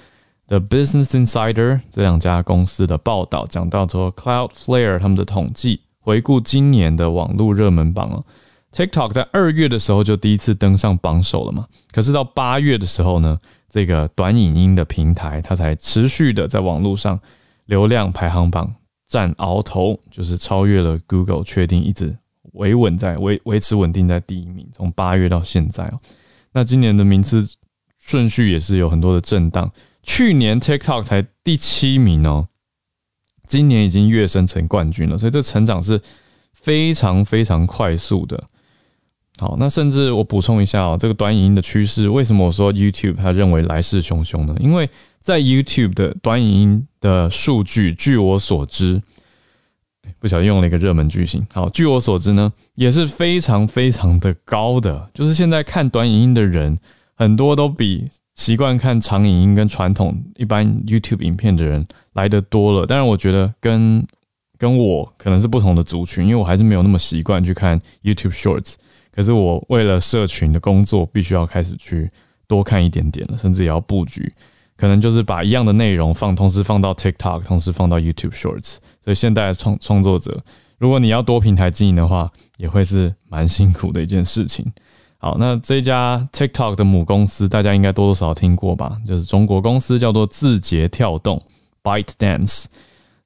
[0.48, 5.82] 的 Business Insider 这两家公司的报道，讲到说 Cloudflare 他们的统计。
[6.00, 8.26] 回顾今年的网络热门榜哦
[8.74, 11.66] ，TikTok 在二月的时候就第一次登上榜首了嘛。
[11.94, 17.18] 可是到八月的时候呢，这个短影音的平台它才持续的在网络上
[17.68, 18.76] 流量排行榜
[19.14, 22.18] 占鳌头，就是超越了 Google，确定一直
[22.54, 24.68] 维稳在维维持稳定在第一名。
[24.74, 26.00] 从八月到现在哦，
[26.52, 27.48] 那今年的名次
[28.00, 29.72] 顺序也是有很多的震荡。
[30.02, 32.48] 去年 TikTok 才第七名哦。
[33.48, 36.02] 今年已经跃升成冠军了，所以这成长是
[36.54, 38.44] 非常非常快速的。
[39.38, 44.56] 好，那甚至我补充一下哦，这个短影音的趋势，为什么我说 YouTube 他认为来势汹汹呢？
[44.60, 44.90] 因为
[45.22, 49.02] 在 YouTube 的短影音的数据，据我所知，
[50.20, 51.46] 不小心用了一个热门句型。
[51.52, 56.80] 好，据我所知呢，也是非常非常的高的，就是现在看短影音的人
[57.14, 58.10] 很多都比。
[58.36, 64.04] 习惯看长影音跟传统一般 YouTube 影片的人来的多了，但是我觉得跟
[64.58, 68.74] 跟我可能是不同的族群，因为我还是没有那么习惯去看 YouTube Shorts。
[69.12, 72.10] 可是我为了社群的工作，必须要开始去
[72.48, 74.34] 多看一点点了，甚至也要布局，
[74.76, 78.78] 可能就是把一样的内容放，同时放到 TikTok，同时放到 YouTube Shorts。
[79.02, 80.44] 所以现代创创作者，
[80.78, 84.66] 如果你要多平台经营的话，也会是蛮辛苦的一件事情。
[85.18, 88.98] 好，那这家 TikTok 的母公司，大家应该多多少少听过吧？
[89.08, 91.42] 就是中国公司叫做字节跳动
[91.82, 92.66] （ByteDance），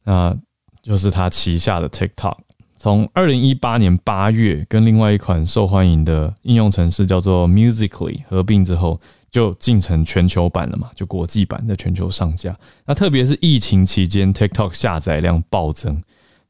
[0.03, 0.37] 那
[0.83, 2.37] 就是它旗下的 TikTok。
[2.75, 12.55] 从二零一八年八月跟另外一款受欢迎的应用程式叫做 Musically 合并之后，就进成全球版了嘛，就国际版在全球上架。
[12.85, 16.01] 那特别是疫情期间，TikTok 下载量暴增，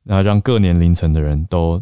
[0.04, 1.82] 那让各年龄层的人都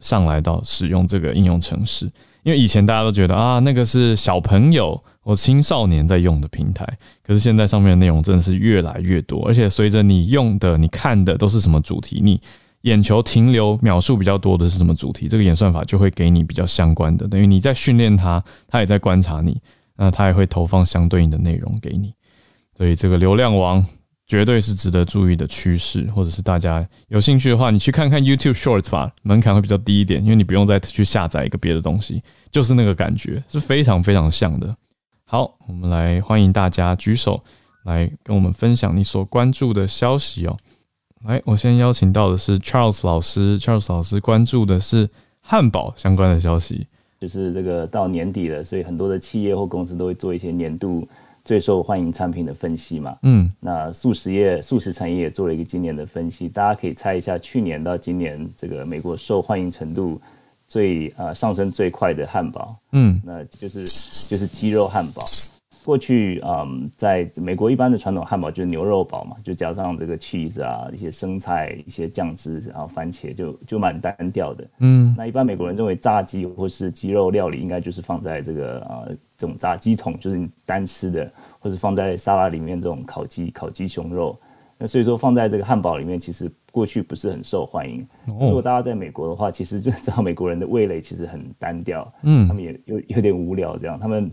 [0.00, 2.10] 上来到使用这个应用程式。
[2.44, 6.86] 因为以前大家都觉得啊，那个是小朋友或青少年在用的平台，
[7.22, 12.40] 可是现在上面的内容真的是越来越多，而且随着你用的、你看的都是什么主题，你
[12.82, 19.60] 眼球停留秒数比较多的是什么主题，这个演算法就会给你比较相关的，等于你在训练它，它也在观察你，
[19.98, 22.14] 那它也会投放相对应的内容给你，
[22.74, 23.84] 所以这个流量王。
[24.30, 34.70] 绝对是值得注意的趋势，或者是大家有兴趣的话，你去看看 YouTube Shorts 吧，门槛会比较低一点，因为你不用再去下载一个别的东西，就是那个感觉是非常非常像的。
[35.24, 37.40] 好，我们来欢迎大家举手
[37.86, 40.54] 来跟我们分享你所关注的消息哦。
[41.24, 45.08] 来，我先邀请到的是 Charles 老师，Charles 老师关注的是
[45.40, 46.86] 汉堡相关的消息，
[47.20, 51.06] 就是这个到年底了，所以很多的企业或公司都会做一些年度。
[51.44, 60.20] 最受欢迎产品的分析嘛，嗯，那素食业、素食产业也做了一个今年的分析，大家可以猜一下，去年到今年这个美国受欢迎程度
[60.66, 63.86] 最啊上升最快的汉堡，嗯，那就是
[64.28, 65.22] 就是鸡肉汉堡。
[65.88, 74.68] 过去嗯，在美国一般的传统汉堡就是牛肉堡嘛，就加上这个 cheese 啊，一些生菜、一些酱汁，然后番茄，就就蛮单调的。
[74.80, 84.38] 嗯，那一般美国人认为炸鸡或是鸡肉料理应该就是放在这个啊这种炸鸡桶，就是你单吃的，或者放在沙拉里面这种烤鸡、烤鸡胸肉。
[84.76, 88.06] 那所以说放在这个汉堡里面，其实过去不是很受欢迎。
[88.26, 94.30] 如果大家在美国的话，其实就知道美国人的味蕾其实很单调，嗯，他们也有有点无聊这样，他们。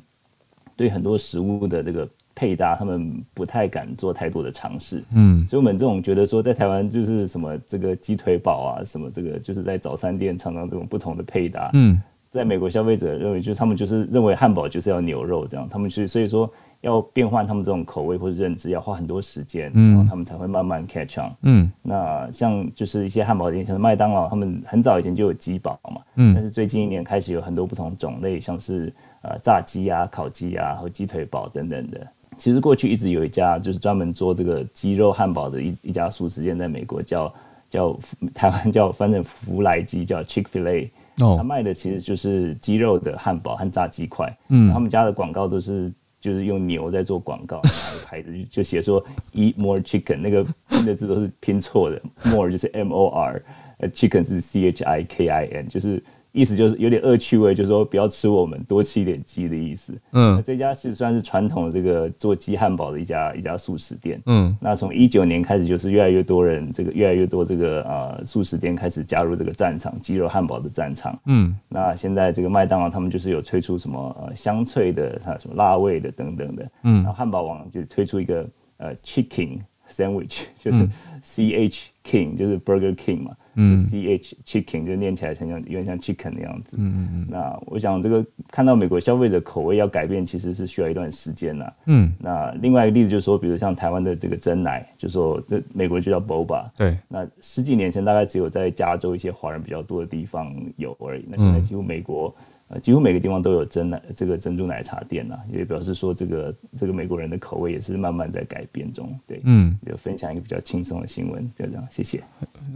[0.76, 5.04] 对很多食物的这个配搭，他们不太敢做太多的尝试。
[5.14, 11.70] 嗯，所以我们这种觉得说，在台湾就是什么这个鸡腿堡啊，什么这个就是在早餐店尝尝这种不同的配搭。
[11.74, 12.00] 嗯，
[12.32, 16.52] 在美国消费者认为，就是他们就是认为汉堡就是要牛肉这样，他们去所以说。
[16.82, 28.94] 要变换他们这种口味或者认知，要花很多时间，嗯，他们才会慢慢 catch on，嗯，那像就是一些汉堡店，像麦当劳，他们很早以前就有鸡堡嘛，嗯，但是最近一年开始有很多不同种类，像是
[29.30, 32.08] 呃炸鸡啊、烤鸡啊和鸡腿堡等等的。
[32.38, 37.34] 其实过去一直有一家就是专门做这个鸡肉汉堡的一一家素食店，在美国叫
[37.70, 38.00] 叫
[38.34, 45.92] 台湾 叫反正福来鸡叫 Chick Fil A，哦，他卖的其实就是鸡肉的汉堡和炸鸡块，嗯，他们家的广告都是。
[46.22, 47.62] 就是用牛在做广告，
[48.08, 49.00] 牌子就写说
[49.34, 53.40] “eat more chicken”，那个拼的字都是拼错的，“more” 就是 “m o r”，
[53.78, 56.04] 呃，“chicken” 是 “c h i k i n”，就是。
[56.36, 59.93] 意思就是有点恶趣味，就是说不要吃我们，多吃一点鸡的意思。
[60.12, 64.21] 嗯，这家是算是传统的这个做鸡汉堡的一家一家素食店。
[64.26, 71.17] 嗯，那从一九年开始，就是越来越多人，这个越来越多这个呃素食店开始加入这个战场，鸡肉汉堡的战场。
[71.28, 76.69] 嗯，那现在这个麦当劳他们就是有推出什么呃香脆的，它什么辣味的等等的。
[76.84, 78.45] 嗯，然后汉堡王就推出一个
[78.76, 80.86] 呃 Chicken Sandwich，就是
[81.21, 83.32] C H King，就是 Burger King 嘛。
[83.56, 86.78] 嗯，C H chicken 就念起来像像有点像 chicken 的样子。
[86.80, 87.28] 嗯嗯嗯。
[87.30, 91.74] 那我想这个看到美国消费者口味要改变，其实是需要一段时间呐。
[91.88, 92.12] 嗯。
[92.20, 96.70] 那另外一个例子就是说，比如像台湾的这个真奶，就说这美国就叫 boba。
[96.78, 96.98] 对。
[97.08, 101.26] 那十几年前大概只有在加州一些华人比较多的地方有而已。
[101.30, 102.36] 那现在几乎美国。
[102.67, 109.15] 呃，几乎每个地方都有珍奶，这个珍珠奶茶店呐，也表示说这个这个美国人的口味也是慢慢在改变中。
[109.28, 112.23] 对，嗯，有分享一个比较轻松的新闻，就这样，谢谢。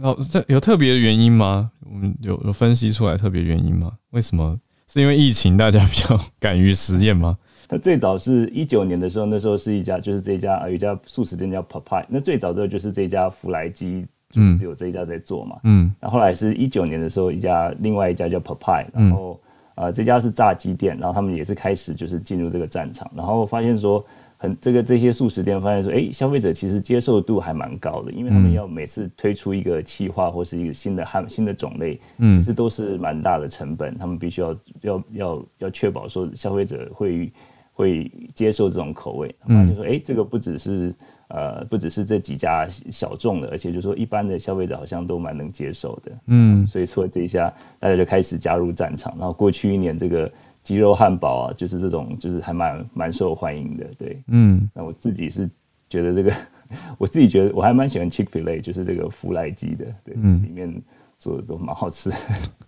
[0.00, 1.72] 哦，这有特别的原因吗？
[1.90, 3.92] 我们有有分析出来特别原因吗？
[4.10, 4.60] 为什么？
[4.86, 7.36] 是因为疫情，大家比较 敢于实验吗？
[7.68, 15.58] 那最早是一九年的时候，那时候是一家，就是这家有一家素食店叫 Popeye，那最早之后就是这家福来基，就是只有这一家在做嘛。
[15.64, 19.40] 嗯，那后来是一九年的时候，一家另外一家叫 Popeye，然后。
[19.80, 24.04] 啊，这家是炸鸡店，然后他们也是开始就是进入这个战场，然后发现说
[24.36, 37.32] 很这个这些素食店发现说，哎，消费者其实接受度还蛮高的，因为他们要每次推出一个企划或是一个新的汉新的种类，嗯，其实都是蛮大的成本，他们必须要要要要确保说消费者会
[37.72, 40.94] 会接受这种口味，发现说，哎，这个不只是。
[41.30, 49.14] 呃，不只是这几家小众的，而且就是说一般的消费者好像都蛮能接受的，嗯，所以说这一下大家就开始加入战场。
[49.16, 50.28] 然后过去一年这个
[50.60, 54.68] 鸡肉汉堡啊，就是这种就是还蛮蛮受欢迎的，对，嗯。
[54.74, 55.48] 那我自己是
[55.88, 56.34] 觉得这个，
[56.98, 60.82] 我自己觉得我还蛮喜欢 Chick Fil A，就是这个福来鸡的，对，嗯，里面
[61.16, 62.10] 做的都蛮好吃。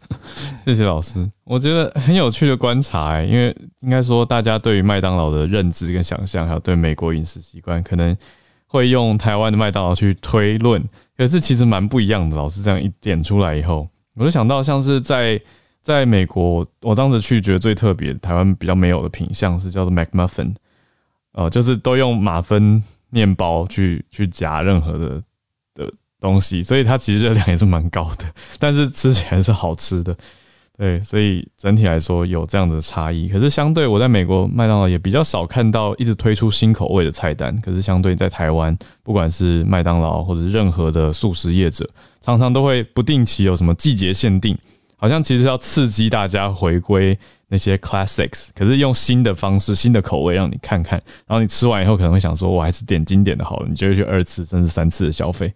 [0.64, 8.16] 谢谢老师，我觉得很有趣的观察哎，因为应该说大家对于麦当劳的认知跟想象，还有对美国饮食习惯，可能。
[8.72, 10.82] 会用台湾的麦当劳去推论，
[11.14, 12.34] 可是其实蛮不一样的。
[12.34, 15.38] 老师这样一点出来以后，我就想到像是在
[15.82, 20.54] 在美国，我当时去觉得最特别，台湾比较没有的品相是叫做 McMuffin，
[21.32, 25.22] 呃，就是都用马芬面包去去夹任何的
[25.74, 28.24] 的东西，所以它其实热量也是蛮高的，
[28.58, 30.16] 但是吃起来是好吃的。
[30.82, 33.28] 对，所以整体来说有这样的差异。
[33.28, 37.56] 可是相对我在美国麦当劳也比较少看到一直推出新口味的菜单。
[37.60, 41.88] 可是相对在台湾，不管是麦当劳或者任何的素食业者，
[42.20, 44.58] 常常都会不定期有什么季节限定，
[44.96, 47.16] 好像其实要刺激大家回归
[47.46, 48.48] 那些 classics。
[48.52, 55.54] 可是用新的方式、新的口味让你看看，然后你吃完以后可能会想说，我还是点经典的好了，你就会去二次甚至三次的消费。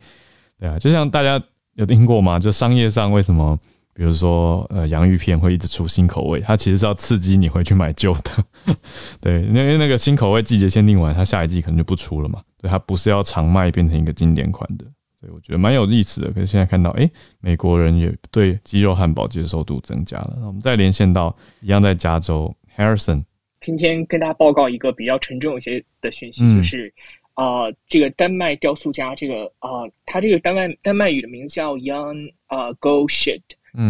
[0.60, 1.42] 对啊，就像大家
[1.74, 2.38] 有听过吗？
[2.38, 3.58] 就商业上为什么？
[3.96, 8.76] 比如说，呃，洋芋片会一直出新口味，它其实是要刺激你回去买旧的。
[9.22, 12.42] 对，因为那个新口味季节限定完，它下一季可能就不出了嘛。
[12.60, 14.84] 对，它不是要长卖变成一个经典款的，
[15.18, 16.30] 所以我觉得蛮有意思的。
[16.30, 17.08] 可是现在看到，哎，
[17.40, 20.36] 美国人也对鸡肉汉堡接受度增加了。
[20.40, 23.24] 那我们再连线到一样在加州，Harrison，
[23.62, 26.92] 今天跟大家报告一个比较沉重一些的讯息，就是
[27.32, 33.40] 啊，这个丹麦雕塑家，这个啊，他这个丹麦丹麦语的名字叫 Young 啊 Go Shit。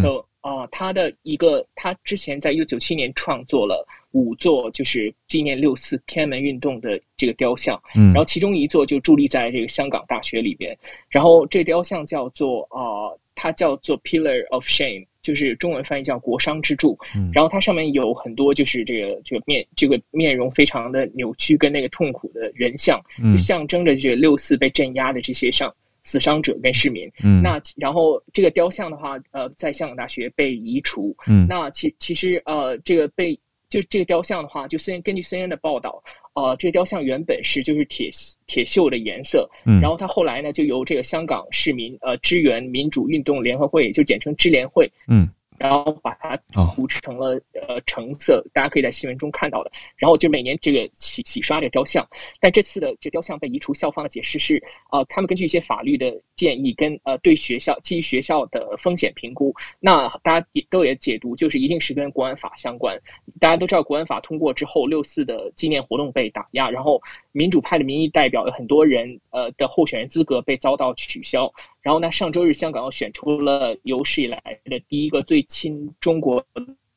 [0.00, 10.76] So 啊，他的一个，他之前在一九九七年创作了五座，就是纪念六四天安门运动的这个雕像，嗯，然后其中一座就伫立在这个香港大学里边，
[11.08, 25.74] 然后这雕像叫做啊，它叫做 Pillar of Shame，就是中文翻译叫国殇之柱，嗯，然后它上面有很多就是这个这个面这个面容非常的扭曲跟那个痛苦的人像，就象征着这个六四被镇压的这些上。
[26.06, 33.34] 死伤者跟市民，嗯，那然后这个雕像的话，呃，在香港大学被移除，嗯，那其其实呃，这个被
[33.68, 36.00] 就这个雕像的话，就 C 根据 C N 的报道，
[36.34, 38.08] 呃，这个雕像原本是就是铁
[38.46, 45.28] 铁锈的颜色，嗯，然后它后来呢就由这个香港市民呃支援民主运动联合会，就简称支联会，嗯。
[45.58, 46.36] 然后把它
[46.74, 49.70] 涂成了呃橙色，大家可以在新闻中看到的。
[49.96, 52.06] 然后就每年这个洗洗刷这雕像，
[52.40, 62.96] 但这次的这雕像被移除，校方的解释是，呃，他们根据一些法律的建议跟呃对学校基于学校的风险评估，那大家也都也解读就是一定是跟国安法相关。
[63.40, 67.00] 大家都知道国安法通过之后，六四的纪念活动被打压，然后
[67.32, 71.52] 民主派的民意代表有很多人呃的候选人资格被遭到取消。
[71.86, 76.44] 然后呢，上周日香港又选出了有史以来的第一个最亲中国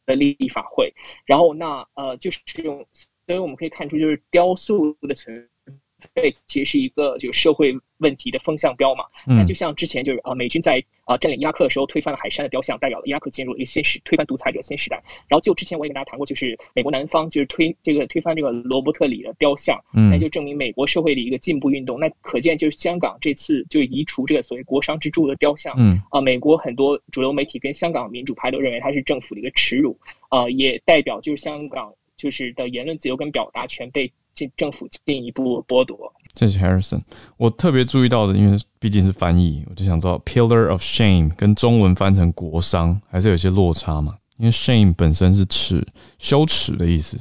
[0.07, 0.91] 的立法会。
[1.27, 2.83] 然后那呃，就是用，
[3.27, 5.47] 所以我们可以看出，就是雕塑的存。
[6.13, 9.03] 对，其实是一个就是社会问题的风向标嘛。
[9.25, 15.01] 那就像之前就是啊，美军在啊占领伊拉克的时候推翻了海山的雕像，代表了伊拉克进入了一个新时，推翻独裁者新时代。
[15.27, 21.99] 然后就之前我也跟大家谈过，就是美国南方就是推这个推翻这个罗伯特里的雕像，那就证明美国社会的一个进步运动。
[21.99, 34.09] 那可见就是香港这次就移除这个所谓国殇之柱的雕像，嗯啊，美国很多主流媒体跟香港民主派都认为它是政府的一个耻辱，啊，也代表就是香港就是的言论自由跟表达权被。
[34.55, 36.13] 政府进一步剥夺。
[36.35, 37.01] 这是 Harrison，
[37.37, 44.15] 我特别注意到的，因为毕竟是翻译，我就想知道 “pillar of shame” 跟中文翻成“国殇”还是有些落差嘛？
[44.37, 45.85] 因为 “shame” 本身是耻、
[46.19, 47.19] 羞耻的意思，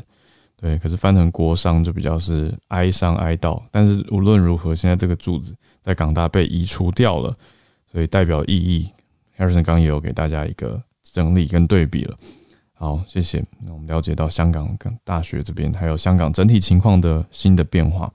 [0.61, 3.61] 对，可是翻成“国殇”就比较是哀伤、哀悼。
[3.73, 7.33] 但是无论如何，现在这个柱子在港大被移除掉了，
[7.91, 8.89] 所以代表意义
[9.39, 12.14] ，Harrison 刚也有给大家一个整理跟对比了。
[12.81, 13.43] 好，谢谢。
[13.66, 18.09] 那我们了解到香港跟大学这边，还有香港整体情况的新的变化。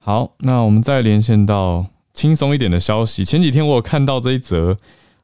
[0.00, 3.24] 好，那我们再连线到轻松一点的消息。
[3.24, 4.76] 前几天我有看到这一则，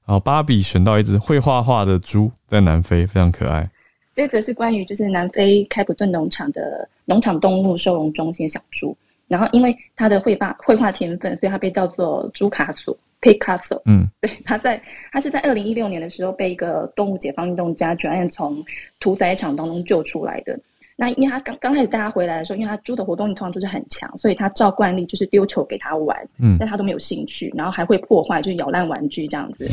[0.04, 3.66] 啊，芭比选到一只会画画的猪，在南非非常可爱。
[4.14, 8.96] 这则是关于就是南非开普敦农场的农场动物收容中心小猪，
[9.26, 12.96] 然后因为它的绘画绘画天分，所以它被叫做猪卡索。
[13.22, 18.62] Picasso，嗯，对， 他在他是在二零一六年的时候被一个动物解放运动家 Joanne 从
[19.00, 20.58] 屠宰场当中救出来的。
[20.94, 29.66] 那因为他刚刚开始带他回来的时候，因为他猪的活动力通常就是很强，所以他照惯例就是丢球给他玩，嗯，但他都没有兴趣，然后还会破坏，就是咬烂玩具这样子。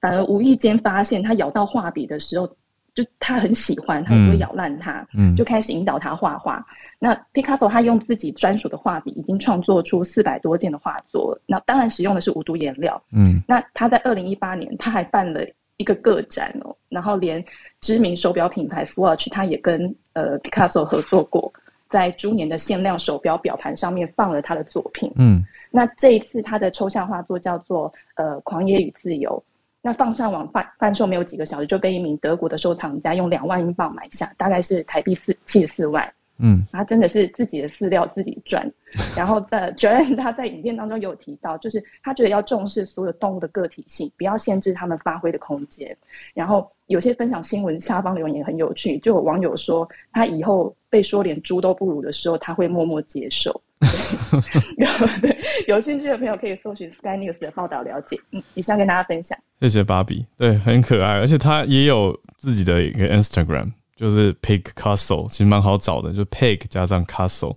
[0.00, 2.46] 反而无意间发现他咬到画笔的时候，
[2.94, 6.64] 就他很喜欢，他不会咬烂它，嗯，就开始引导他画画。
[6.98, 11.38] 那 Picasso 他用自己专属的画笔，已经创作出四百多件的画作。
[11.46, 13.00] 那当然使用的是无毒颜料。
[13.12, 15.40] 嗯，那他在二零一八年他还办了
[15.76, 17.44] 一个个展哦，然后连
[17.82, 21.52] 知名手表品牌 Swatch 他也跟呃 Picasso 合作过，
[21.90, 25.12] 在猪年的限量手表表盘上面放了他的作品。
[25.16, 29.42] 嗯，那这一次他的抽象画作叫做呃狂野与自由，
[29.82, 36.10] 那放上网贩贩售没有几个小时就被一名德国的收藏家用两万英镑买下，大概是台币四七十四万。
[36.38, 38.70] 嗯，他真的是自己的饲料自己赚，
[39.16, 45.96] 然后在 Joanne 他在影片当中有提到，就是他觉得要重视所有动物的个体性，不要限制他们发挥的空间。
[46.34, 53.60] 然后有些分享新闻下方留言也很有趣，就有网友说他以后被说连猪都不如的时候，他会默默接受。
[53.78, 55.36] 对，
[55.68, 58.18] 有兴趣的朋友可以搜寻 Sky News 的报道了解。
[58.32, 59.38] 嗯，以上跟大家分享。
[59.60, 63.66] 谢谢芭比，对，很可爱，而且他也有自己的一个 Instagram。
[63.96, 67.56] 就是 Pig Castle，其实蛮好找的，就 Pig 加上 Castle，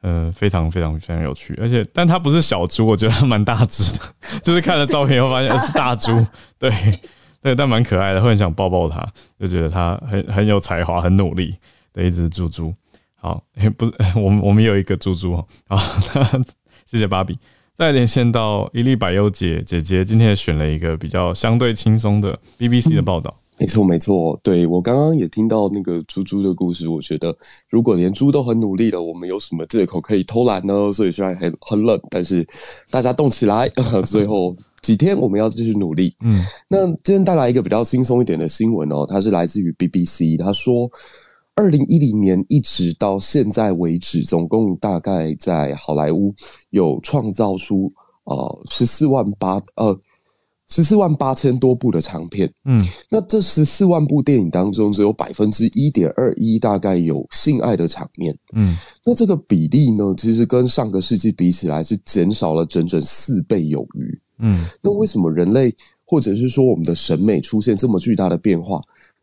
[0.00, 4.00] 呃，非常非常非常有趣，而且但它不是小猪，我觉得它蛮大只的，
[4.42, 6.10] 就是看了照片后发现是大猪，
[6.58, 6.70] 对
[7.40, 9.06] 对，但蛮可爱的，会很想抱抱它，
[9.38, 11.56] 就觉得它很很有才华，很努力
[11.92, 12.74] 的一只猪猪。
[13.20, 13.42] 好，
[13.76, 15.36] 不是 我们我们有一个猪猪
[15.68, 15.76] 好，
[16.86, 17.38] 谢谢芭比。
[17.76, 23.32] 再连线到伊利百优姐姐姐，今天也选了一个比较相对轻松的 BBC 的报道。
[23.60, 26.88] 没错，没错，对我刚刚也听到那个猪猪的故事。
[26.88, 27.36] 我觉得，
[27.68, 30.92] 如果连猪都很努力了，我们有什么借口可以偷懒呢？
[30.92, 32.46] 所以虽然很很冷，但是
[32.88, 33.68] 大家动起来，
[34.06, 36.14] 最后几天我们要继续努力。
[36.20, 40.88] 嗯，那今天带来一个比较轻松一点的新闻哦，它是来自于 BBC，他说，
[41.56, 46.32] 二零一零年一直到现在为止，总共大概在好莱坞
[46.70, 47.92] 有创造出
[48.24, 49.98] 呃十四万八呃。
[50.68, 52.78] 十四万八千多部的长片，嗯，
[53.10, 68.80] 那这十四万部电影当中，只有百分之一点二一大概有性爱的场面，嗯，那这个比例呢，其实跟上个世纪比起来是减少了整整四倍有余，嗯，那为什么人类或者是说我们的审美出现这么巨大的变化？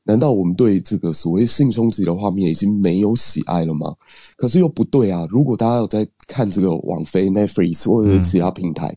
[0.07, 3.91] 难道我们对这个所谓性冲击的画面已经没有喜爱了吗？
[4.37, 5.25] 可是又不对啊！
[5.29, 8.95] 如果大家有在看这个网飞 Netflix 或者是其他平台，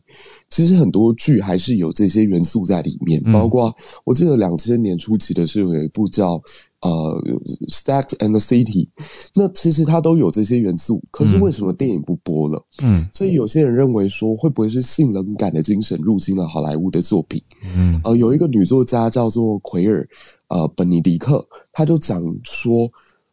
[0.49, 3.21] 其实很多剧还是有这些元素在里面。
[3.31, 6.39] 包括我记得两千年初期的是有一部叫
[6.81, 7.21] 呃
[7.67, 8.87] ，Sex and the City，
[9.35, 12.65] 那其实它都有这些元素，可是为什么电影不播了？
[12.81, 17.41] 嗯，所以有些人认为说，会不会是性冷感的精神入侵了好莱坞的作品？
[17.75, 20.07] 嗯，呃，有一个女作家叫做奎尔，
[20.47, 22.89] 呃，本尼迪克，她就讲说，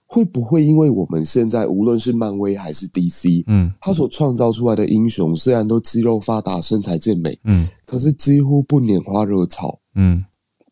[0.06, 10.24] 会不会因为我们现在无论是漫威还是 DC，嗯，他所创造出来的英雄虽然都肌肉发达、身材健美，嗯，可是几乎不拈花惹草，嗯。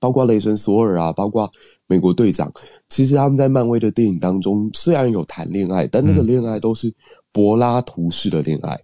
[0.04, 1.50] 包括雷神索尔啊，包括
[1.86, 2.52] 美国队长，
[2.90, 6.92] 其实他们在漫威的电影当中虽然有谈恋爱，但那个恋爱都是
[7.32, 8.78] 柏拉图式的恋爱。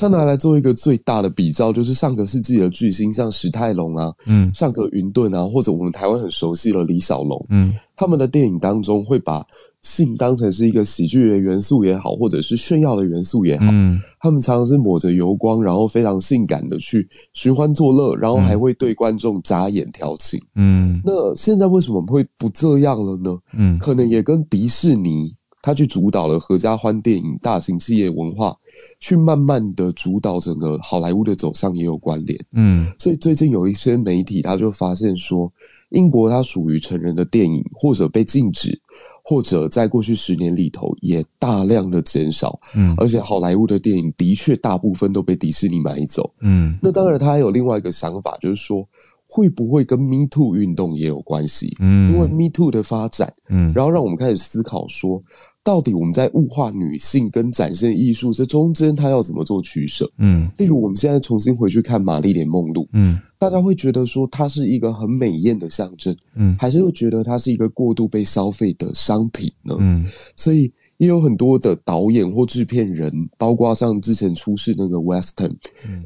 [0.00, 9.46] 他拿来做一个最大的比照，就是上个世纪的巨星，像史泰龙啊，嗯，上个云顿啊，或者我们台湾很熟悉的李小龙，嗯，他们的电影当中会把。
[9.82, 21.00] 性当成是一个喜剧的元素也好，或者是炫耀的元素也好，嗯，他们常常是抹着油光，然后非常性感的去寻欢作乐，然后还会对观众眨眼调情，嗯。
[21.04, 23.36] 那现在为什么会不这样了呢？
[23.54, 28.56] 嗯，可能也跟迪士尼他去主导了合家欢电影、大型企业文化，
[29.00, 32.38] 去慢慢的主导整个好莱坞的走向也有关联。
[32.52, 35.52] 嗯，所以最近有一些媒体他就发现说，
[35.90, 38.80] 英国它属于成人的电影或者被禁止。
[39.22, 48.86] 或者在过去十年里头也大量的减少，嗯，而且好莱坞的电影的确大部分都被迪士尼买走，嗯，那当然他还有另外一个想法，就是说
[49.26, 51.76] 会不会跟 Me Too 运动也有关系？
[51.80, 55.22] 嗯，因为 Me Too 的发展，嗯，然后让我们开始思考说。
[55.64, 60.10] 到底我们在物化女性跟展现艺术这中间，他要怎么做取舍？
[60.18, 69.74] 嗯，例如我们现在重新回去看玛丽莲梦露，嗯，大家会觉得说它是一个很美艳的象征，嗯，还是会觉得它是一个过度被消费的商品呢？
[69.80, 75.56] 嗯，所以也有很多的导演或制片人，包括像之前出事那个 Western，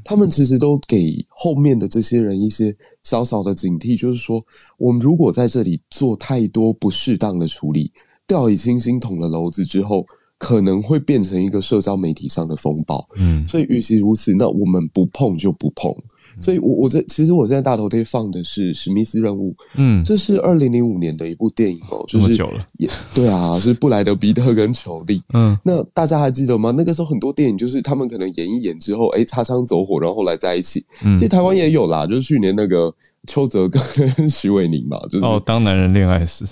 [0.03, 4.43] 他们其实都给后面的这些人一些小小的警惕，就是说，
[4.79, 7.93] 我们如果在这里做太多不适当的处理。
[8.27, 10.05] 掉以轻心捅了篓子之后，
[10.39, 13.07] 可能会变成一个社交媒体上的风暴。
[13.17, 15.95] 嗯，所以与其如此，那我们不碰就不碰。
[16.41, 19.53] 所以，我我在其实我现在大头贴放的是《史密斯任务》。
[19.77, 22.33] 嗯，这是二零零五年的一部电影哦，就是
[22.79, 25.23] 也对啊，是布莱德比特跟裘丽。
[25.33, 26.71] 嗯，那大家还记得吗？
[26.77, 30.85] 那个时候很多电影就是他们可能演一演之后，哎，擦枪走火，然后后来在一起。
[31.01, 32.93] 其实台湾也有啦，就是去年那个
[33.27, 33.81] 邱泽跟
[34.29, 36.45] 徐伟宁嘛，就是哦，当男人恋爱时。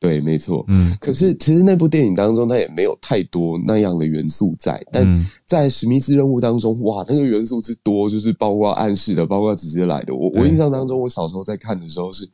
[0.00, 0.64] 对，没错。
[0.68, 4.82] 嗯，可是其实那部电影当中，它也没有太多那样的元素在。
[4.90, 10.14] 但在史密斯任务当中，哇，那个元素之多，就是包括暗示的，包括直接来的。
[10.14, 12.26] 我我印象当中，我小时候在看的时候是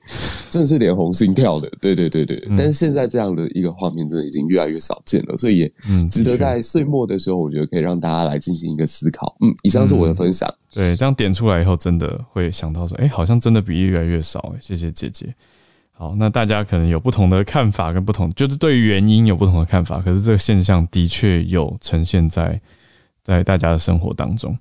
[0.49, 1.69] 真的是脸红心跳的。
[1.81, 2.41] 对对对对。
[2.57, 5.73] 但是现在这样的一个画面，真的已经越来越少见了，所以也
[6.09, 9.37] 值得在岁末的时候，我觉得可以让大家来进行一个思考。
[9.41, 10.49] 嗯，以上是我的分享。
[10.73, 14.55] 对，这样点出来以后，真的会想到说，哎，好像真的比例越来越少。
[14.61, 15.35] 谢谢姐姐。
[15.99, 19.99] 好，那大家可能有不同的看法，跟不同就是对于原因有不同的看法。
[19.99, 22.61] 可是这个现象的确有呈现在
[23.25, 24.55] 在大家的生活当中。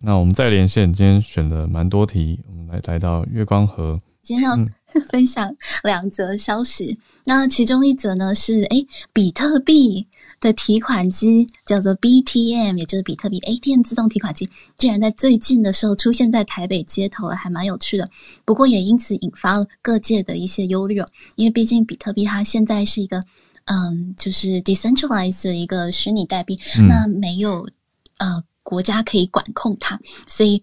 [0.00, 3.96] 那我们再连线，今天选了蛮多题，我们来来到月光河。
[4.22, 4.56] 今天要
[5.10, 5.54] 分享
[5.84, 10.08] 两则消息，那其中一则呢是，哎，比特币。
[10.42, 18.10] 的提款机叫做 BTM，也就是比特币 ATM 自动提款机，竟然在最近的时候出现在台北街头了，还蛮有趣的。
[18.44, 23.22] 不过也因此引发了各界的一些忧虑哦，因为毕竟比特币它现在是一个
[23.66, 27.68] 嗯，就是 decentralized 的一个虚拟代币，那没有
[28.18, 29.96] 呃国家可以管控它，
[30.28, 30.60] 所以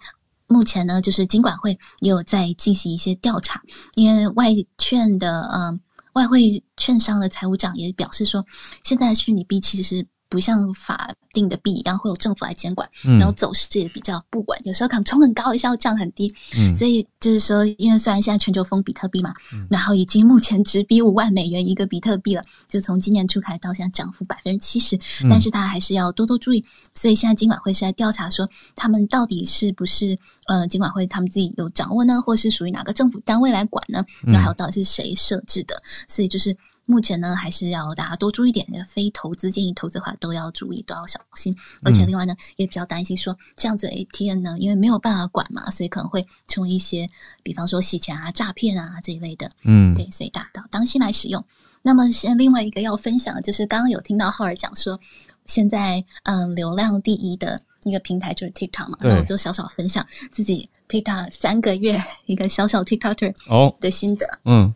[0.47, 3.61] 目前呢，就是金管会也有在进行一些调查，
[3.95, 5.80] 因为外券的嗯。
[6.20, 8.43] 外汇券商的财务长也表示说，
[8.84, 10.05] 现在虚拟币其实。
[10.30, 16.34] 不像法定的币一样会有政府来监管，然后走势也比较不稳，有时候可能冲很高，一下降很低。
[16.55, 19.34] 嗯，所以就是说，因为虽然现在全球封比特币嘛，
[19.69, 26.63] 然后已经目前直逼五万美元一个比特币了，就从今年初开到现在涨幅百分之七十，但是大家还是要多多注意。
[26.93, 30.15] 所以现在金管会是在调查说，他们到底是不是
[30.47, 34.05] 呃金管会他们自己有掌握呢，或是属于哪个政府单位来管呢？
[34.21, 35.82] 那还有到底是谁设置的？
[36.07, 36.55] 所以就是。
[36.90, 38.66] 目前呢，还是要大家多注意点。
[38.84, 41.56] 非投资建议投资的话，都要注意，都要小心。
[41.84, 47.08] 而且另外呢，也比较担心说，这样子 ATM 呢，因为没有办法管嘛，所以可能会成为一些，
[47.44, 49.52] 比方说洗钱啊、诈骗啊这一类的。
[49.66, 51.46] 嗯，对，所以大家要当心来使用。
[51.84, 55.00] 那么现在另外一个要分享的就是，刚刚有听到浩尔讲说，
[55.46, 64.40] 现在嗯，流量第一的一个平台就是 TikTok 嘛，那我就小小分享自己 TikTok 三个月一个小小 TikToker 哦的心得。
[64.46, 64.74] 嗯。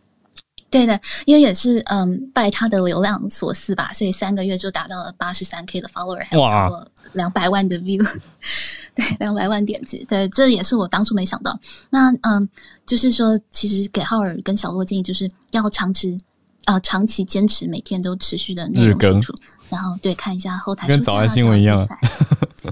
[0.74, 8.04] 对的，因为也是嗯拜他的流量所赐吧，所以三个月就达到了八十三 K 的 follower，还有超过两百万的 view，
[8.92, 11.56] 对，两百万点击，对，这也是我当初没想到。
[11.90, 12.48] 那嗯，
[12.84, 16.18] 就是说，其实给浩尔跟小洛建议，就是要长持
[16.64, 19.34] 呃长期坚持每天都持续的内容输出，
[19.70, 21.86] 然后对看一下后台跟早安新闻一样，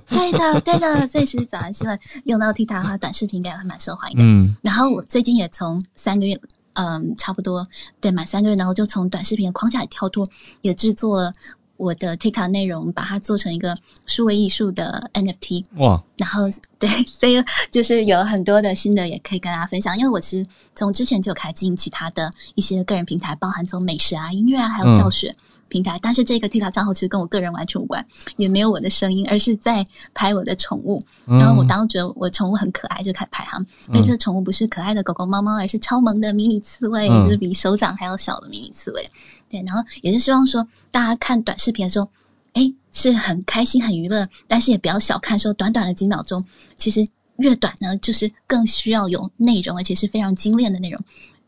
[0.09, 4.24] 对的对的，所以其实早安新闻用到 TikTok 的话，短视频应该还蛮受欢迎的。
[4.24, 6.40] 嗯，然后我最近也从三个月，
[6.74, 7.66] 嗯，差不多
[8.00, 10.28] 对满三个月，然后就从短视频的框架里跳脱，
[10.60, 11.32] 也制作了。
[11.78, 16.42] 我的 TikTok 内容把它做成一个数位艺术的 NFT 哇，然后
[16.78, 17.42] 对， 所以
[17.72, 19.98] 就是有很多的新的也可以跟大家分享。
[19.98, 20.46] 因为我其实
[20.76, 25.34] 从之前就有开经营其他的一些个人平台，包含从美食啊、音乐啊，还有教学
[25.72, 25.98] 平台。
[26.02, 28.06] 但是这个 TikTok 账号其实跟我个人完全无关，
[28.36, 31.02] 也没有我的声音，而是在拍我的宠物。
[31.24, 33.58] 然后我当时觉得我宠物很可爱，就开始拍它。
[33.88, 39.10] 因为这个宠物不是可爱的狗狗、猫猫，而是超萌的迷你刺猬，就是比手掌还要小的迷你刺猬。
[39.48, 42.08] 对，然后也是希望说，大家看短视频的时候，
[42.52, 46.44] 哎，是很开心、很娱乐，但是也不要小看说短短的几秒钟，
[46.74, 47.06] 其实
[47.36, 51.02] 越短呢，就是更需要有内容，而且是非常精炼的内容。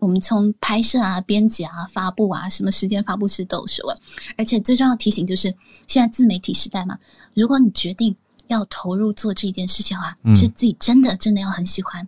[0.04, 3.98] 我们从拍摄啊、编辑啊、发布啊，什么时间发布是都有学问。
[4.36, 5.48] 而且最重要的提醒就是，
[5.86, 6.98] 现在自媒体时代嘛，
[7.32, 8.14] 如果你决定
[8.48, 12.06] 要投入做这件事情的话，是自己真的真的要很喜欢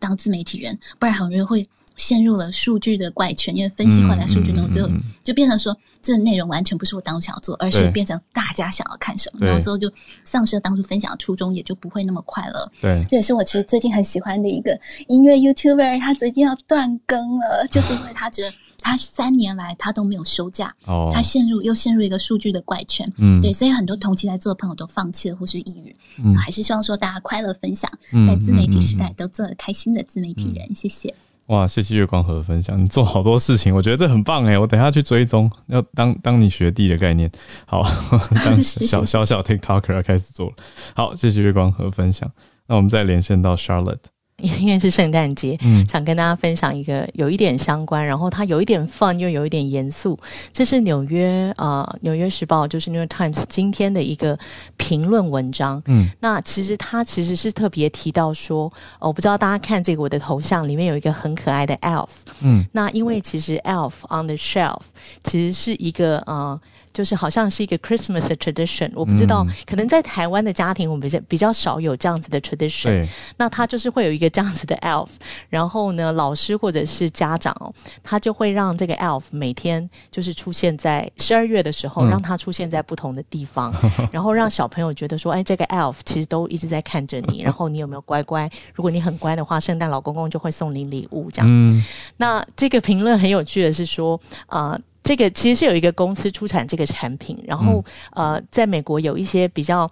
[0.00, 1.68] 当自媒体人，不然很容易会。
[1.96, 4.88] 陷入了数据的怪圈，因为分析回来数据呢，最后
[5.24, 9.90] 就变成说，这内容完全不是我当初想要做，而是变成大家想要看什么，然后之后就
[10.22, 12.70] 丧失了当初分享的初衷，也就不会那么快乐。
[12.80, 14.78] 对，这也是我其实最近很喜欢的一个
[15.08, 27.90] 音乐 YouTuber，他最近要断更了，就是因为他觉得 他三年来他都没有休假，哦，他陷入又陷入一个数据的怪圈，嗯，对，所以很多同期来做的朋友都放弃了或是抑郁，嗯，还是希望说大家快乐分享，
[28.28, 31.12] 在自媒体时代都做的开心的自媒体人，谢谢。
[31.46, 34.58] 哇，谢谢月光河分享，你做好多事情，我觉得这很棒哎！
[34.58, 37.30] 我等下去追踪，要当当你学弟的概念，
[37.66, 37.82] 好，
[38.44, 40.54] 当小小小 TikToker 要开始做了。
[40.94, 42.28] 好，谢谢月光河分享，
[42.66, 44.15] 那我们再连线到 Charlotte。
[44.42, 50.18] 因为是圣诞节，嗯，想跟大家分享一个有一点相关，然后它有一点 fun 又有一点严肃。
[50.52, 54.38] 这是纽约啊，《纽约时报》就是 New York Times 今天的一个
[54.76, 55.82] 评论文章。
[55.86, 58.70] 嗯，那其实它其实是特别提到说，
[59.00, 62.10] 我不知道大家看这个我的头像里面有一个很可爱的 elf。
[62.42, 64.82] 嗯，那因为其实 elf on the shelf
[65.24, 66.60] 其实是一个呃。
[66.96, 73.06] 就是好像是一个 Christmas 的 tradition，我不知道，可能在台湾的家庭，我们比较比较少有这样子的 tradition。
[73.36, 75.08] 那他就是会有一个这样子的 elf，
[75.50, 77.70] 然后呢，老师或者是家长哦，
[78.02, 83.70] 他就会让这个 elf 每天就是出现在十二月的时候，让他出现在不同的地方，
[84.10, 88.50] 然后让小朋友觉得说，哎，这个 elf 其实都一直在看着你， 然后你有没有乖乖？
[88.74, 91.84] 如果你很乖的话，圣诞老公公就会送你礼物这样。
[92.16, 94.80] 那这个评论很有趣的是说，啊。
[95.06, 99.88] 这个其实是有一个公司出产这个产品，然后呃，在美国有一些比较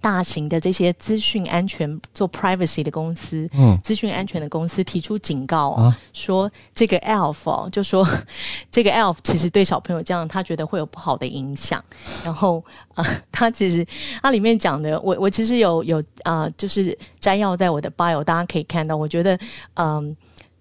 [0.00, 8.04] 大型的这些资讯安全做 privacy 的公司，嗯，资讯安全的公司提出警告啊，说这个 elf 哦就说
[8.72, 11.82] 这个 elf 其实对小朋友这样，他觉得会有不好的影响。
[12.24, 12.62] 然后
[12.94, 13.86] 啊，他其实
[14.20, 19.38] 它里面讲的，我我其实有有啊，就是摘要在我的 bio，大家可以看到，我觉得
[19.74, 20.16] 嗯。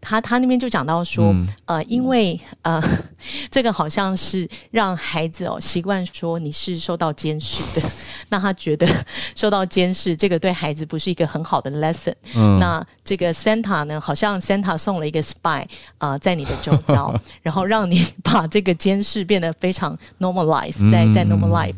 [0.05, 1.33] 他他那边就讲到说，
[1.63, 2.83] 呃，因为呃，
[3.49, 7.87] 这个好像是让孩子哦习惯说你是受到监视的，
[8.27, 8.85] 那他觉得
[9.33, 12.13] 受到监视这个对孩子不是一个很好的 lesson。
[12.35, 15.65] 嗯那这个 Santa 呢，好像 Santa 送了一个 spy
[15.97, 21.75] 啊，在你的周遭，然后让你把这个监视变得非常 normalize，在在 normal life。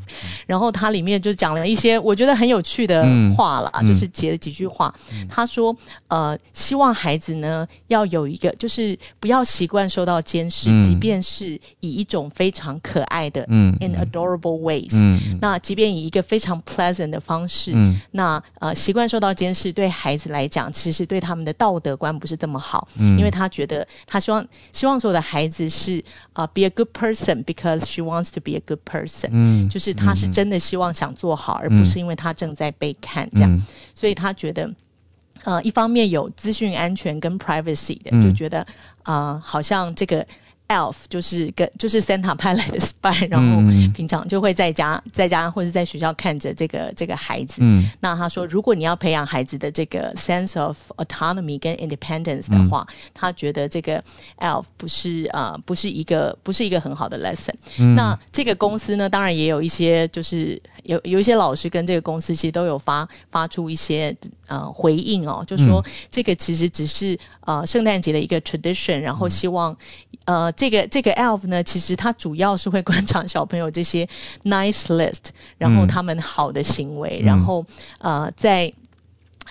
[0.48, 3.06] 然后他里面就讲了一些我觉得很有趣的
[3.38, 4.92] 话了，就是截了几句话。
[5.30, 5.76] 他说，
[6.08, 8.15] 呃，希望孩子呢要有。
[8.16, 14.96] 有一个就是不要习惯受到监视，即便是以一种非常可爱的嗯，in adorable ways，
[15.42, 17.74] 那即便以一个非常 pleasant 的方式，
[18.12, 23.18] 那呃习惯受到监视，对孩子来讲，其实对他们的道德观不是这么好，嗯。
[23.20, 26.02] 因为他觉得他希望希望所有的孩子是
[26.34, 33.62] 啊 be a good person because she wants to be a good person，嗯就是他是真的希望想做好，而不是因为他正在被看这样，
[33.94, 34.72] 所以他觉得。
[35.46, 38.66] 呃，一方面有资讯安全跟 privacy 的，就觉得
[39.04, 40.26] 啊，好像这个。
[40.68, 43.58] Elf 就是跟就是 Santa 派来的 spy，然后
[43.94, 47.58] 平常就会在家在家或者在学校看着这个这个孩子。
[47.60, 54.04] 嗯，那他说，如果你要培养孩子的这个 sense of autonomy 跟 independence 的话，他觉得这个
[54.40, 57.54] Elf 不是呃不是一个不是一个很好的 lesson。
[57.96, 64.16] 那这个公司呢，当然也有一些就是有有一些老师跟这个公司其实都有发发出一些
[64.48, 69.78] 呃回应哦，就说这个其实只是呃圣诞节的一个 tradition，然后希望
[70.26, 70.52] 呃。
[70.56, 74.08] 这个这个 elf 呢，其实他主要是会观察小朋友这些
[74.44, 75.26] nice list，
[75.58, 77.66] 然后他们好的行为，然后
[78.00, 78.72] 呃，在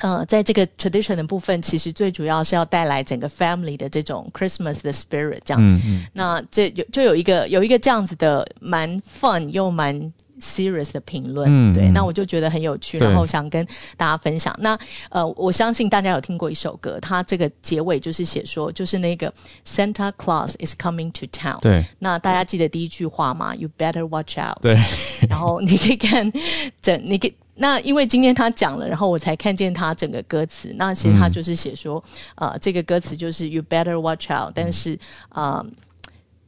[0.01, 5.63] 呃，在这个 tradition 的部分，其实最主要是要带来整个 family 的这种 Christmas 的 spirit，这样。
[5.63, 6.07] 嗯嗯。
[6.13, 10.13] 那这有就有一个有一个这样子的蛮 fun 又蛮
[10.45, 11.89] serious 的评论，嗯，对。
[11.89, 13.67] 那我就觉得很有趣，然后想跟
[13.97, 14.55] 大家分享。
[14.59, 14.79] 那
[15.09, 19.33] 呃，我相信大家有听过一首歌，它这个结尾就是写说，就是那个
[19.67, 21.59] Santa Claus is coming to town。
[21.61, 21.83] 对。
[21.99, 24.61] 那大家记得第一句话吗？You better watch out。
[24.61, 24.77] 对。
[25.29, 26.31] 然后你可以看
[26.83, 27.35] 整，你可以。
[27.57, 30.75] 那因为今天他讲了，然后我才看见他整个歌词。
[30.77, 32.03] 那其实他就是写说，
[32.35, 35.65] 呃，这个歌词就是 “You better watch out”，但是啊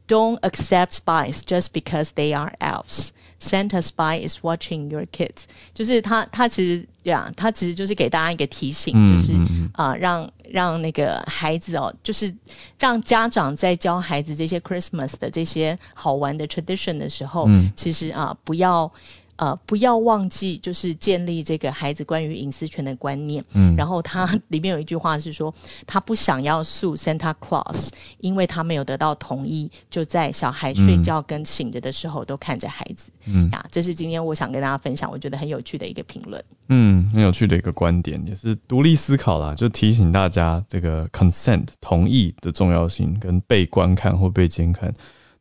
[0.08, 3.08] ，“Don't accept spies just because they are elves.
[3.38, 5.44] Santa spy is watching your kids.”
[5.74, 9.32] 就是他，他其实对啊，他其实就是给大家一个提醒，就是
[9.74, 12.32] 啊，让让那个孩子哦，就是
[12.78, 18.92] 让家长在教孩子这些 Christmas 的这些好玩的 tradition 的时候，其实啊，不要。
[19.37, 23.43] 呃，不要忘记，就是建立这个孩子关于隐私权的观念。
[23.53, 25.53] 嗯，然后他里面有一句话是说，
[25.85, 33.11] 他不想要诉 Santa Claus，因为他没有得到同意，就在小孩睡觉跟醒着的时候都看着孩子。
[33.27, 36.43] 嗯，啊，这是今天我想跟大家分享，我觉得很有趣的一个评论。
[36.69, 44.93] 嗯，很有趣的一个观点，也是独立思考啦，就提醒大家这个 consent 同意的重要性，跟被观看或被监看。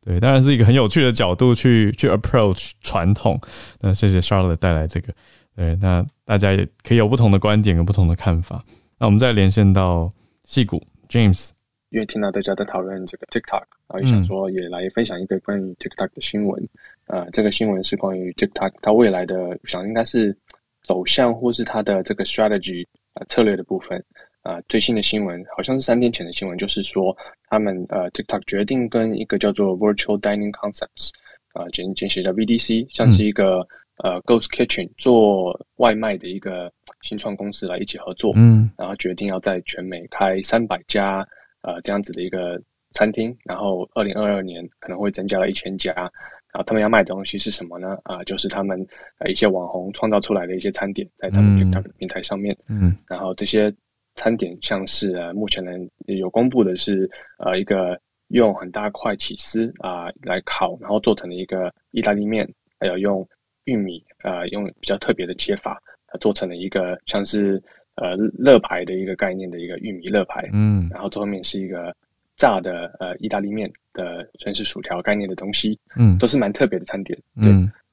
[0.07, 3.37] 对，当然是一个很有趣的角度去去 approach 传统。
[3.81, 5.13] 那谢谢 Charlotte 带来这个。
[5.57, 8.65] 对，那大家也可以有不同的观点跟不同的看法。
[9.01, 10.09] 那我们再连线到
[10.45, 11.51] 戏骨 James，
[11.91, 16.69] 因为听到大家在讨论这个 TikTok，然后也想说也来分享一个关于 TikTok 的新闻。
[17.07, 20.37] 呃，这个新闻是关于 TikTok 它未来的，想应该是
[20.85, 24.05] 走向或是它的这个 strategy 呃策略的部分。
[24.47, 27.15] 啊，最新的新闻好像是三天前的新闻，就是说
[27.49, 31.11] 他们呃 TikTok 决定跟一个叫做 Virtual Dining Concepts
[31.53, 33.67] 啊简简写叫 VDC，像是一个
[34.05, 36.73] 呃 Ghost Kitchen 做外卖的一个
[37.03, 41.27] 新创公司来一起合作，嗯，然后决定要在全美开三百家
[41.63, 42.57] 呃这样子的一个
[42.93, 47.99] 餐厅，然后二零二二年可能会增加了一千家，然后他们要卖的东西是什么呢？
[48.05, 48.79] 啊，就是他们
[49.19, 53.75] 呃一些网红创造出来的一些餐点，在他们 TikTok 平台上面，嗯，然后这些。
[54.17, 55.71] 餐点像是呃，目前呢
[56.07, 57.09] 有公布的是
[57.39, 57.99] 呃一个
[58.29, 62.49] 用很大块起司啊来烤，然后做成了一个意大利面，
[62.81, 63.27] 还有用
[63.65, 65.81] 玉米呃用比较特别的切法，
[66.21, 67.63] 做成了一个像是
[67.95, 71.95] 呃乐牌的一个概念的一个玉米乐牌，嗯，然后最后面是一个
[72.37, 77.51] 炸的呃意大利面的算是薯条概念的东西，嗯，都是蛮特别的餐点，对，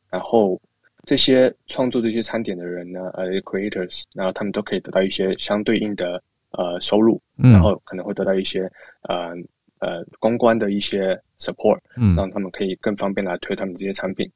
[0.10, 0.60] 然后。
[1.06, 9.34] 这些创作这些餐点的人呢，呃，creators，然后他们都可以得到一些相对应的呃收入，然后可能会得到一些呃
[9.80, 14.32] 呃公关的一些 support，嗯，让他们可以更方便来推他们这些产品。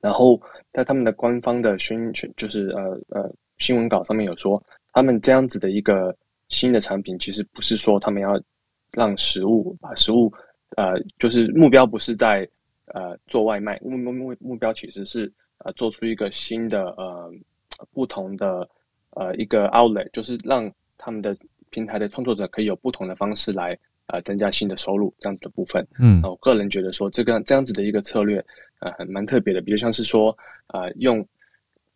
[0.00, 0.40] 然后
[0.72, 4.62] 在他们的官方的宣宣，就是呃呃新闻稿上面有说，
[4.94, 6.16] 他们这样子的一个
[6.48, 8.40] 新的产品，其实不是说他们要
[8.90, 10.32] 让食物把食物
[10.78, 12.48] 呃，就是目标不是在
[12.86, 15.30] 呃做外卖，目目目标其实是。
[15.64, 17.32] 呃，做出一个新的呃
[17.92, 18.68] 不同的
[19.12, 21.34] 呃一个 outlet，就是让他们的
[21.70, 25.82] 平台的创作者可以有不同的方式来呃增加新的收入这样子的部分。
[25.98, 28.44] 嗯，我个人觉得说这个这样子的一个策略
[28.80, 30.36] 呃很蛮特别的，比如像是说
[30.66, 31.26] 呃用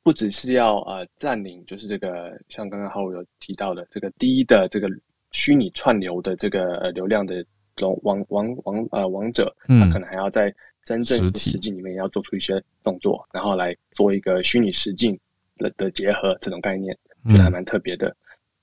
[0.02, 4.88] 不只是要呃占领，就是这个像刚刚浩有提到的这个第一的这个
[5.30, 7.44] 虚拟串流的这个流量的
[7.76, 10.54] 龙王王王呃王者，他可能还要在。
[10.88, 15.18] 真正实境里面要做出一些动作，然后来做一个虚拟实境
[15.58, 18.16] 的的结合，这种概念觉得还蛮特别的。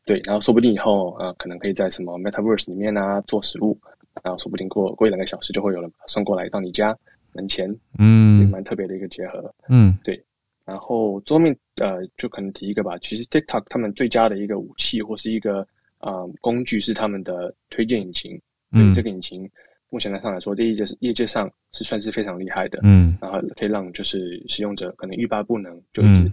[0.05, 3.77] 对，然后说不定以后呃，可能可以在什么 Metaverse 里面啊做实物，
[4.23, 6.97] 然后说不定过过一两个小时就会有人送过来到你家
[7.33, 9.53] 门前，嗯，蛮特别的一个结合。
[9.69, 10.19] 嗯，对。
[10.65, 12.97] 然后桌面呃，就可能提一个吧。
[12.97, 15.67] 其实 TikTok 他们最佳的一个武器或是一个
[15.99, 18.41] 呃工具是他们的推荐引擎。
[18.71, 19.47] 嗯，这个引擎。
[19.95, 26.29] 目前来上来说，这业界是业界上是算是非常厉害的，嗯，然后可以让就是使用者可能欲罢不能，就一直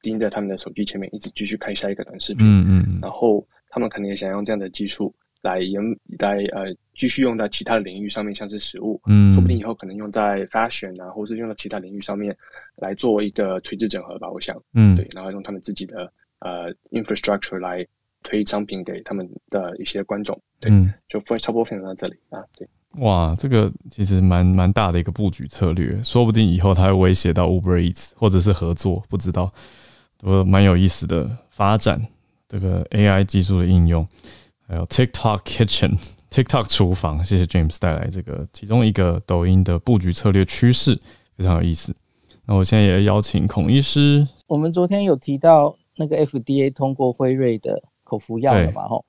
[0.00, 5.82] 盯在他们的手机前面，一直继续看下一个短视频，嗯嗯，然后他们可能也想用这样的技术来研
[6.18, 12.34] 来呃继续用在其他的领域上面，像是食物，嗯，说不定以后可能用在 fashion 啊，或是用到其他领域上面
[12.76, 17.86] 来做一个垂直整合吧，我想，嗯，对，然后用他们自己的呃 infrastructure 来
[18.22, 20.72] 推商品给他们的一些观众，对，
[21.10, 22.66] 就分差不多分享到这里啊，对。
[22.98, 29.52] 哇，这个其实蛮蛮大的一个布局策略，说不定以后它会威胁到 Uber Eats 或者是合作，不知道，
[30.18, 32.00] 都蛮有意思的发展。
[32.48, 34.06] 这个 AI 技术的应用，
[34.68, 35.98] 还有 TikTok Kitchen、
[36.30, 40.98] TikTok 厨房，谢谢 James 带来这个其中一个抖音的布局策略趋势，
[41.36, 41.94] 非常有意思。
[42.44, 48.86] 那我现在也邀请孔医师，我们昨天有提到那个 FDA 通过辉瑞的口服药了嘛？
[48.86, 49.04] 吼，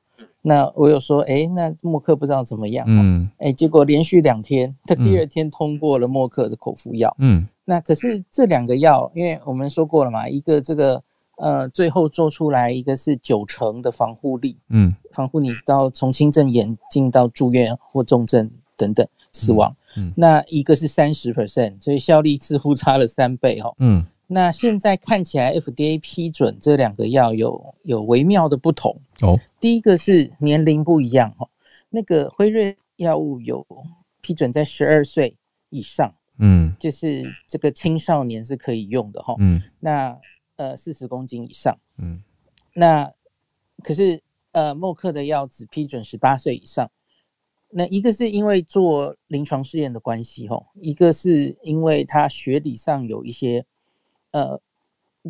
[0.48, 2.86] 那我有说，哎，那默克不知道怎么样？
[2.88, 7.14] 嗯，哎，结果连续两天，他第二天通过了默克的口服药。
[7.20, 11.04] 嗯，那可是这两个药，因为我们说过了嘛，一个这个
[11.36, 19.76] 呃，最后做出来一个是九成的防护力，嗯，防护你到从轻症眼进到住院或重症等等死亡。
[19.98, 23.60] 嗯，那一个是三十 percent，所以效力似乎差了三倍。
[23.60, 24.06] 哈，嗯。
[24.30, 29.40] 那现在看起来，FDA 批准这两个药有有微妙的不同哦。
[29.58, 31.50] 第一个是年龄不一样哈，
[31.90, 33.66] 那个辉瑞药物有
[34.20, 35.38] 批准在十二岁
[35.70, 40.20] 以上，嗯，就是这个青少年是可以用的哈，嗯，那
[40.58, 42.22] 呃四十公斤以上，嗯，
[42.74, 43.10] 那
[43.82, 44.22] 可是
[44.52, 46.92] 呃默克的药只批准十八岁以上，
[47.70, 53.66] 那一个是因为做临床试验的关系哈，一个是因为它学理上有一些。
[54.38, 54.62] 呃，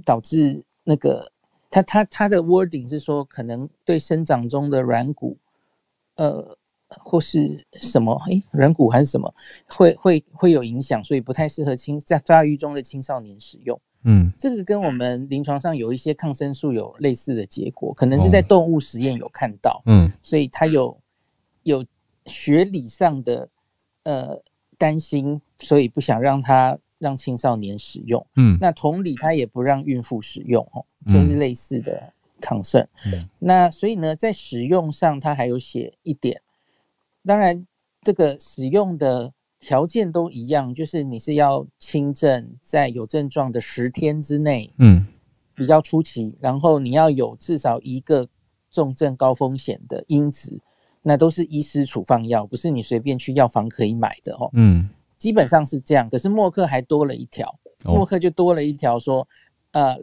[0.03, 1.31] 导致那个
[1.69, 5.37] 他他他的 wording 是说，可能对生长中的软骨，
[6.15, 6.57] 呃，
[6.89, 9.33] 或是什么，诶，软骨还是什么，
[9.69, 13.79] 会会会有影响，所以不太适合青在发育中的青少年使用。
[14.03, 19.81] 嗯，这个跟我们临床上有一些抗生素有类似的结果，可能是在动物实验有看到。
[19.85, 20.99] 嗯，所以他有
[21.63, 21.85] 有
[22.25, 23.47] 学理上的
[24.03, 24.41] 呃
[24.77, 26.77] 担心，所以不想让他。
[26.99, 32.81] 让青少年使用，嗯，那同理，它也不让孕妇使用，哦，就是类似的抗生。
[33.05, 36.41] 嗯，那所以呢，在使用上，它还有写一点，
[37.23, 37.67] 当然，
[38.01, 45.05] 这个使用的条件都一样，就是你是要轻症，在有症状的十天之内，嗯，
[45.53, 48.27] 比较初期，然后你要有至少一个
[48.71, 50.59] 重症高风险的因子，
[51.03, 54.89] 那都是医师处方药，不是你随便去药房可以买的，哦，嗯。
[55.17, 57.53] 基本上是这样，可是默克还多了一条，
[57.85, 59.27] 默克就多了一条说，
[59.71, 59.97] 呃，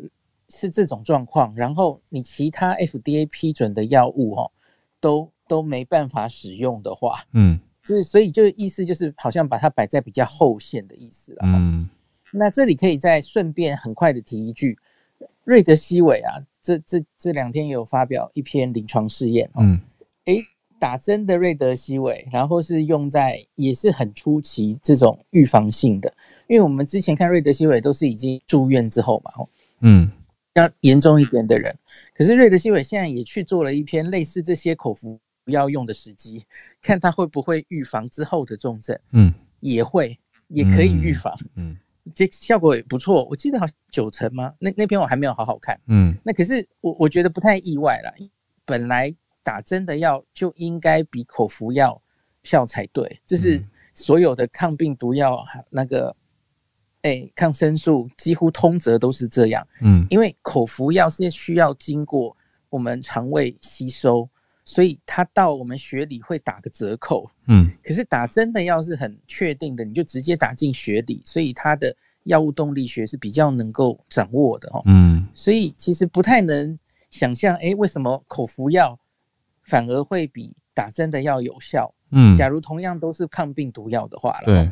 [0.48, 4.50] 是这种状况，然后你其他 FDA 批准的药物哦，
[5.00, 11.88] 都都没办法使用的话，嗯，就是所以就意思就是好像把它摆在比较后线的意思了，嗯，
[12.32, 14.78] 那这里可以再顺便很快的提一句，
[15.44, 19.80] 瑞德西韦啊，这这这两天也有发表一篇临床试验，嗯，
[20.24, 20.44] 诶。
[20.84, 26.12] 打针的瑞德西韦，然后是用在也是很初期这种预防性的，
[26.46, 29.32] 因为我们之前看瑞德西韦都是已经住院之后嘛，
[29.80, 30.12] 嗯，
[30.52, 31.74] 要严重一点的人，
[32.14, 36.44] 可是瑞德西韦现在也去做了一篇类似这些口服药用的时机，
[36.82, 40.14] 看他会不会预防之后的重症，嗯，也会
[40.48, 41.78] 也可以预防，嗯，
[42.14, 44.52] 这效果也不错，我记得好像九成吗？
[44.58, 48.12] 那那篇我还没有好好看，嗯，那可是我我觉得不太意外啦，
[48.66, 49.14] 本来。
[49.44, 52.02] 打针的药就应该比口服药
[52.42, 53.62] 效才对，这是
[53.94, 56.16] 所有的抗病毒药，那个，
[57.02, 59.64] 哎，抗生素几乎通则都是这样。
[59.80, 62.36] 嗯，因为口服药是需要经过
[62.68, 64.28] 我们肠胃吸收，
[64.64, 67.30] 所以它到我们血里会打个折扣。
[67.46, 74.82] 嗯，可是打针的药是很确定的，你就直接打进血里，所以它的药物动力学是比较能够掌握的哈。
[74.86, 76.76] 嗯，所以其实不太能
[77.10, 78.98] 想象，哎，为什么口服药？
[79.64, 81.92] 反而会比打针的要有效。
[82.10, 84.44] 嗯，假如同样都是抗病毒药的话了。
[84.44, 84.70] 对。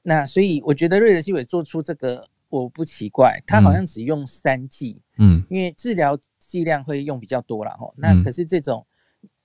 [0.00, 4.98] 那所以我觉得瑞德西韦做出这个我不奇怪，他好像只用三剂。
[5.18, 5.44] 嗯。
[5.50, 7.92] 因为治疗剂量会用比较多了哈。
[7.96, 8.86] 那可是这种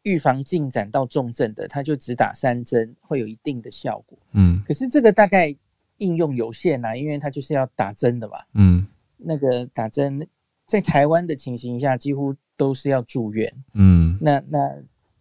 [0.04, 4.18] 预防进展到重症的，他就只打三针，会有一定的效果。
[4.34, 4.64] 嗯。
[4.66, 5.54] 可是这个大概
[5.98, 8.38] 应用有限啦，因为他就是要打针的嘛。
[8.54, 8.88] 嗯。
[9.18, 10.26] 那个打针
[10.66, 12.34] 在台湾的情形下，几乎。
[12.62, 14.60] 都是要住院，嗯，那那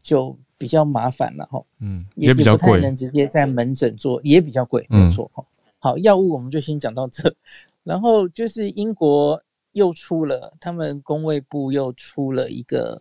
[0.02, 5.30] 就比较麻烦了哈，嗯，也比较贵，能直接在门诊做，也比较贵，没错。
[5.32, 5.42] 哈。
[5.78, 7.34] 好，药物我们就先讲到这，
[7.82, 13.00] 然后就是英国又出了，他们工卫部又出了一个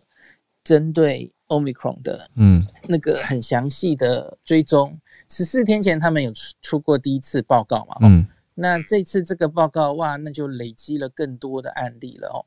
[0.64, 12.40] 针对 omicron 的，嗯，那个很详细的追踪，十四天前他们有出出过第一次报告嘛，嗯，那这次这个报告哇，那就累积了更多的案例了哦。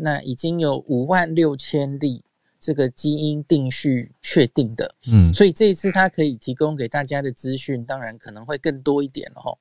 [0.00, 2.22] 那已经有五万六千例
[2.60, 9.58] 这个基因定序确定的，嗯，所以这一次它可以提供给大家的资讯，当然可能会更多一点了哈。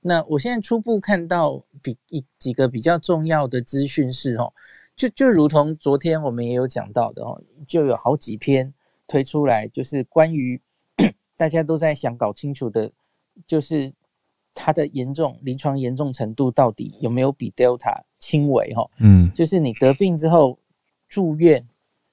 [0.00, 4.52] 那我现在初步看到比一几个比较重要的资讯是哦，
[4.96, 8.72] 就就如同昨天我们也有讲到的哦，就有好几篇
[9.06, 10.60] 推出来，就是关于
[11.36, 12.90] 大家都在想搞清楚的，
[13.46, 13.92] 就是
[14.54, 18.02] 它的严重临床严重程度到底有没有比 Delta。
[18.22, 20.58] 轻微哈，嗯，就是你得病之后
[21.08, 21.66] 住院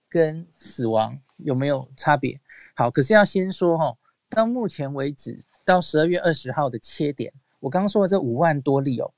[0.07, 2.39] 跟死亡有没有差别？
[2.77, 3.93] 好，可是要先说哈，
[4.29, 9.11] 到目前为止，到十二月二十号的切点，我刚刚说的这五万多例哦，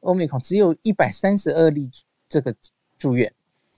[0.00, 1.88] 欧米康只有一百三十二例
[2.28, 2.52] 这个
[2.98, 3.32] 住院，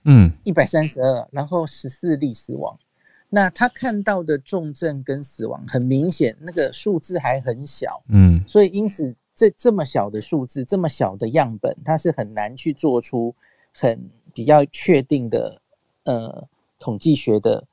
[0.05, 2.75] 嗯，一百三十二，然后十四例死亡。
[3.29, 13.35] 那他看到的重症跟死亡很明显，那个数字还很小，嗯，所以因此这这么小的数字，这么小的样本，它是很难去做出
[13.73, 15.61] 很比较确定的
[16.05, 16.47] 呃
[16.79, 17.65] 统计学的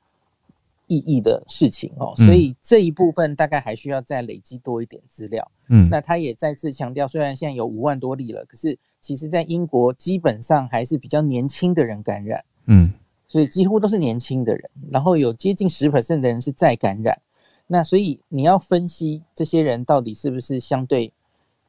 [0.87, 2.13] 意义的事情哦。
[2.17, 5.49] 所以这一部分大概还需要再累积多一点资料。
[5.69, 12.43] 嗯，那他也再次强调，虽然现在有五万多例了，可是其实在英国基本上还是比较年轻的人感染。
[12.65, 12.91] 嗯。
[13.27, 17.19] 所以几乎都是年轻的人，然后有接近十 percent 的人是再感染。
[17.67, 21.11] 那所以你要分析这些人到底是不是相对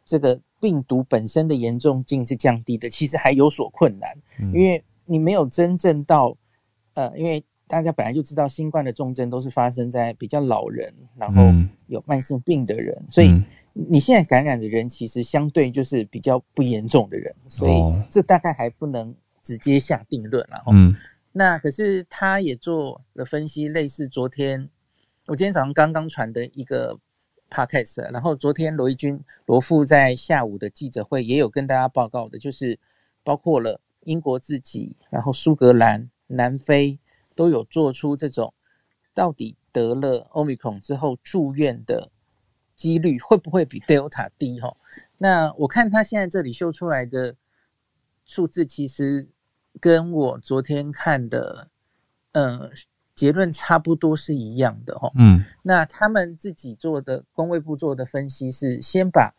[0.04, 4.10] 这个病毒本身的严重性是降低的，其实还有所困难，
[4.52, 6.36] 因为你没有真正到
[6.92, 11.42] 呃，因为大家本来就知道新冠的重症都是发生在比较老人，然后
[11.86, 13.32] 有慢性病的人，所以
[13.72, 17.72] 你现在感染的人其实相对就是比较不严重的人，所以
[18.10, 20.72] 这大概还不能直接下定论，然后。
[21.38, 24.70] 那可是他也做了分析，类似昨天
[25.26, 26.98] 我今天早上刚刚传的一个
[27.50, 32.78] podcast，然后昨天罗毅军罗富在下午的记者会也有跟大家报告的，就是
[33.22, 36.98] 包括了英国自己，然后苏格兰、南非
[37.34, 38.54] 都有做出这种
[39.12, 42.10] 到底得了 omicron 之后住院的
[42.74, 44.58] 几率会不会比 delta 低？
[44.58, 44.74] 哈，
[45.18, 47.36] 那我看他现在这里秀出来的
[48.24, 49.28] 数字其实。
[49.80, 51.68] 跟我昨天看的，
[52.32, 52.70] 呃，
[53.14, 55.10] 结论差不多是一样的哈。
[55.16, 59.34] 嗯，那他们自己做的工卫部做的分析是先把，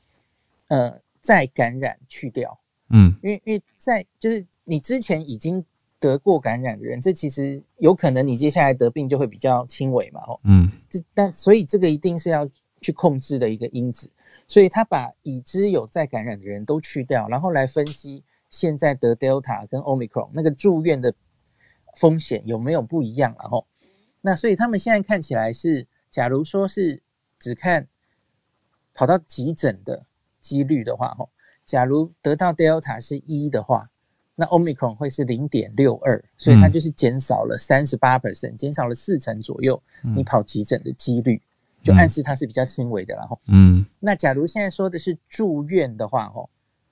[0.67, 2.59] 呃，再感染去掉。
[2.89, 5.63] 嗯，因为因为在就是你之前已经
[5.99, 10.21] 得过感染的人，这其实有可能你接下来得病就会比较轻微嘛。
[10.27, 12.47] 哦，嗯，这但所以这个一定是要
[12.79, 14.09] 去控制的一个因子，
[14.47, 18.23] 所以他把已知有再感染的人都去掉，然后来分析。
[18.49, 21.13] 现在得 Delta 跟 Omicron 那个住院的
[21.95, 23.35] 风险有没有不一样？
[23.39, 23.65] 然后，
[24.21, 27.01] 那所以他们现在看起来是，假如说是
[27.39, 27.87] 只看
[28.93, 30.05] 跑到急诊的
[30.39, 31.29] 几率的话，吼，
[31.65, 33.89] 假如得到 Delta 是一的话，
[34.35, 39.81] 那 Omicron 会是零点六二，所以它就是减少了三十八 percent，减少了四成左右，
[40.15, 41.41] 你跑急诊的几率
[41.83, 46.49] 就暗示它是比较轻微的，然后，嗯，那假如现在说的是住院的话，吼，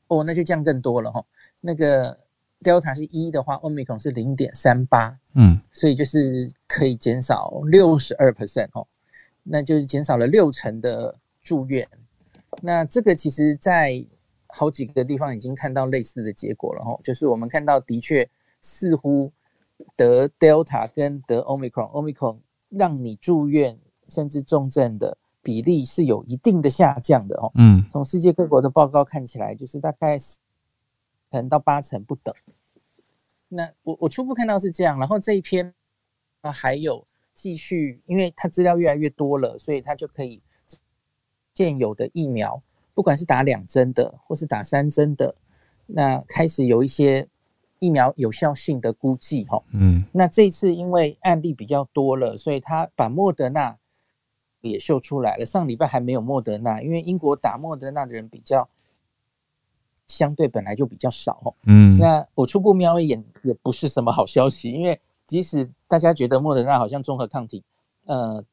[0.07, 1.25] 哦，那就降更多了，吼。
[1.67, 2.15] 那个
[2.61, 8.85] Delta 是一的话，Omicron 是零点三八，嗯，所以就是可以减少六十二 percent 哦，
[9.41, 11.87] 那就是减少了六成的住院。
[12.61, 14.05] 那这个其实在
[14.45, 18.29] 好几个地方已经看到类似的结果了哦，就是我们看到的确
[18.61, 19.31] 似乎
[19.95, 22.37] 得 Delta 跟得 Omicron，Omicron
[22.69, 23.75] 让你住院
[24.07, 30.19] 甚至重症的比例是有一定的下降的哦，嗯，从世界各国的报告看起来，就是大概。
[31.35, 32.33] 成到八成不等，
[33.49, 35.73] 那我我初步看到是这样，然后这一篇
[36.41, 40.41] 啊还有继续，因为它资料越来越多了，所以它就可以
[41.53, 42.61] 现有的疫苗，
[42.93, 45.35] 不管是打两针的或是打三针的，
[45.85, 47.27] 那开始有一些
[47.79, 53.77] 疫苗有效性的估计哈，嗯，那这次因为案例比较多了，所以他把莫德纳
[54.61, 58.69] 也秀出来了，上礼拜还没有莫德纳，因为英国打莫德纳的人比较。
[60.07, 67.63] 相对本来就比较少，嗯，那我初步瞄一眼也不是什么好消息，因为即使大家觉得莫德纳好像综合抗体，
[68.05, 68.43] 呃，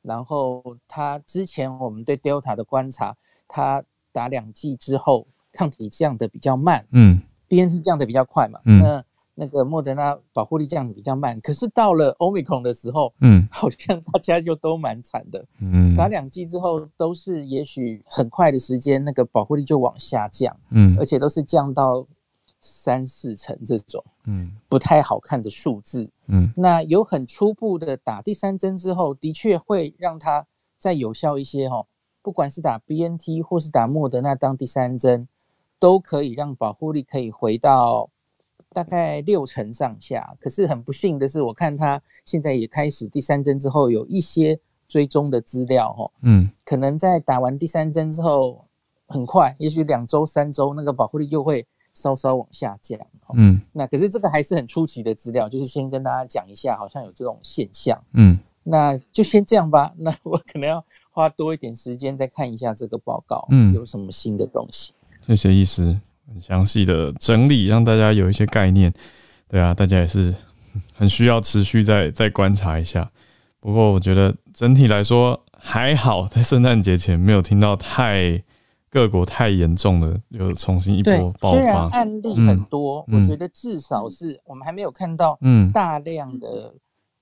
[0.00, 3.16] 然后它之前我们对 Delta 的观察，
[3.46, 8.80] 它打两剂之后抗体降的比较慢，嗯，BNT 降的比较快嘛，嗯。
[8.80, 9.04] 那
[9.46, 22.06] 个莫德纳保护力降的比较慢，可是到了 Omicron 的时候，嗯， 好像大家就都蛮惨的，嗯，打两剂之后都是也许很快的时间，那个保护力就往下降，嗯，而且都是降到
[22.60, 30.46] 三四成这种，嗯，不太好看的数字，嗯，那有很初步的打第三针之后，的确会让它
[30.78, 31.86] 再有效一些哦，
[32.22, 35.26] 不管是打 BNT 或是打莫德纳当第三针，
[35.80, 38.08] 都可以让保护力可以回到。
[38.72, 44.58] 大概六成上下，可是很不幸的是，我看他现在也开始第三针之后有一些
[44.88, 48.64] 追踪的资料，哈，嗯，可能在打完第三针之后，
[49.06, 52.98] 很快，也许两周、三周，那个保护力又会稍稍往下降，
[53.34, 64.92] 嗯，那可是这个还是很初级的资料，就是先跟大家讲一下，好像有这种现象，嗯，那就先这样吧，那 我可能要花多一点时间再看一下这个报告，嗯，有什么新的东西？
[65.20, 66.00] 谢谢医师。
[66.26, 68.92] 很详细的整理，让大家有一些概念。
[69.48, 70.34] 对啊，大家也是
[70.94, 73.10] 很需要持续再再观察一下。
[73.60, 78.42] 不过我觉得整体来说还好，在圣诞节前没有听到太
[78.90, 81.58] 各国太严重的，又重新一波爆发。
[81.58, 86.74] 虽然案例很多，我觉得至少是我们还没有看到嗯大量的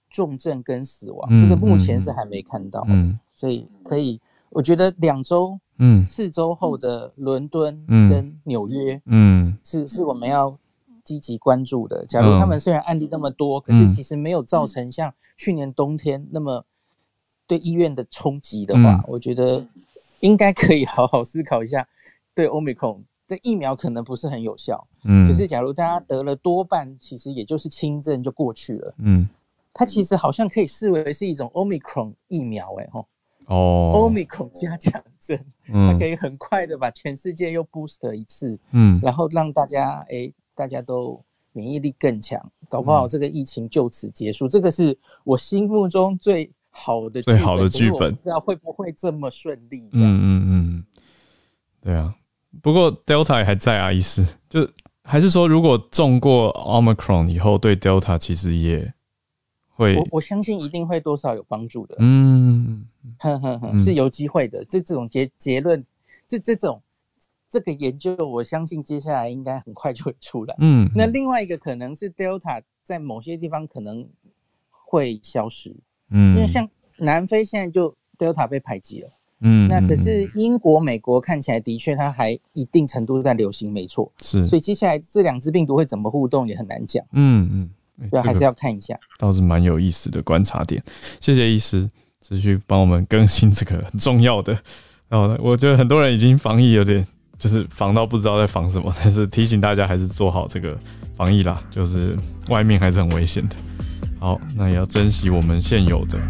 [0.09, 2.85] 重症跟死亡，这个目前是还没看到。
[2.89, 6.07] 嗯，所以可以，我觉得两周嗯。
[6.07, 9.59] 四周后的伦敦跟纽约嗯。
[9.65, 10.57] 是是我们要
[11.03, 12.07] 积极关注的。
[12.07, 16.65] 假如他们虽然案例那么多，可是其实没有造成像去年冬天那么
[17.49, 19.67] 对医院的冲击的话，我觉得。
[20.21, 21.89] 应该可以好好思考一下，
[22.35, 22.95] 对欧米克
[23.27, 29.27] 这疫苗可能不是很有效，嗯，可是假如大家得了多半，其实也就是轻症就过去了，嗯，
[29.73, 33.07] 它其实好像可以视为是一种欧米克疫苗，哎吼，
[33.51, 41.23] 哦，欧米克加强针，它可以很快的把全世界又 boost 一次，嗯，然后让大家哎大家都
[41.53, 46.51] 免疫力更强，搞不好这个疫情就此结束，这个是我心目中最。
[46.73, 49.91] 好的，最好的剧本，不知道会不会这么顺利？
[49.93, 50.85] 嗯嗯嗯，
[51.81, 52.15] 对啊。
[52.63, 54.61] 不过 Delta 还在啊，意思就
[55.03, 58.95] 还是说，如果中过 Omicron 以后，对 Delta 其实也
[59.81, 61.97] 会，我我相信一定会多少有帮助的。
[61.99, 62.85] 嗯，
[63.83, 64.63] 是有机会的。
[64.67, 65.83] 这这种结结论，
[66.29, 66.83] 这这种
[67.49, 70.55] 这个研究，我相信接下来应该很快就会出来。
[70.59, 74.07] 嗯，那另外一个可能是 Delta 在某些地方可能
[74.71, 75.75] 会消失。
[76.11, 76.69] 嗯，因为像
[76.99, 79.09] 南非现在就 Delta 被排挤了，
[79.41, 87.71] 嗯，那可是英国、美国看起来的确它还一定程度在流行，没错，是，所以接下来这两只病毒会怎么互动也很难讲，嗯嗯，
[88.11, 90.83] 对，还是要看一下，倒是蛮有意思的观察点。
[91.21, 91.89] 谢谢医师
[92.21, 94.57] 持续帮我们更新这个很重要的。
[95.09, 97.05] 然后我觉得很多人已经防疫有点
[97.39, 100.77] 就是防到不知道在防什么， 但是提醒大家还是做好这个
[101.15, 102.17] 防疫啦，就是
[102.49, 103.57] 外面还是很危险的。
[104.19, 106.21] 好，那也要珍惜我们现有的。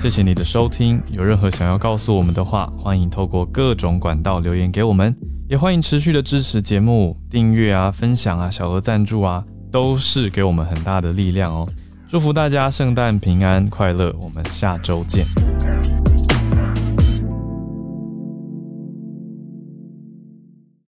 [0.00, 5.12] 谢谢你的收听，有任何想要告诉我们的话，欢迎透过各种管道留言给我们，
[5.48, 11.68] 也欢迎持续的支持节目，订阅啊、分享啊、小额赞助啊，都是给我们很大的力量哦。
[12.08, 15.26] 祝福大家圣诞平安快乐，我们下周见。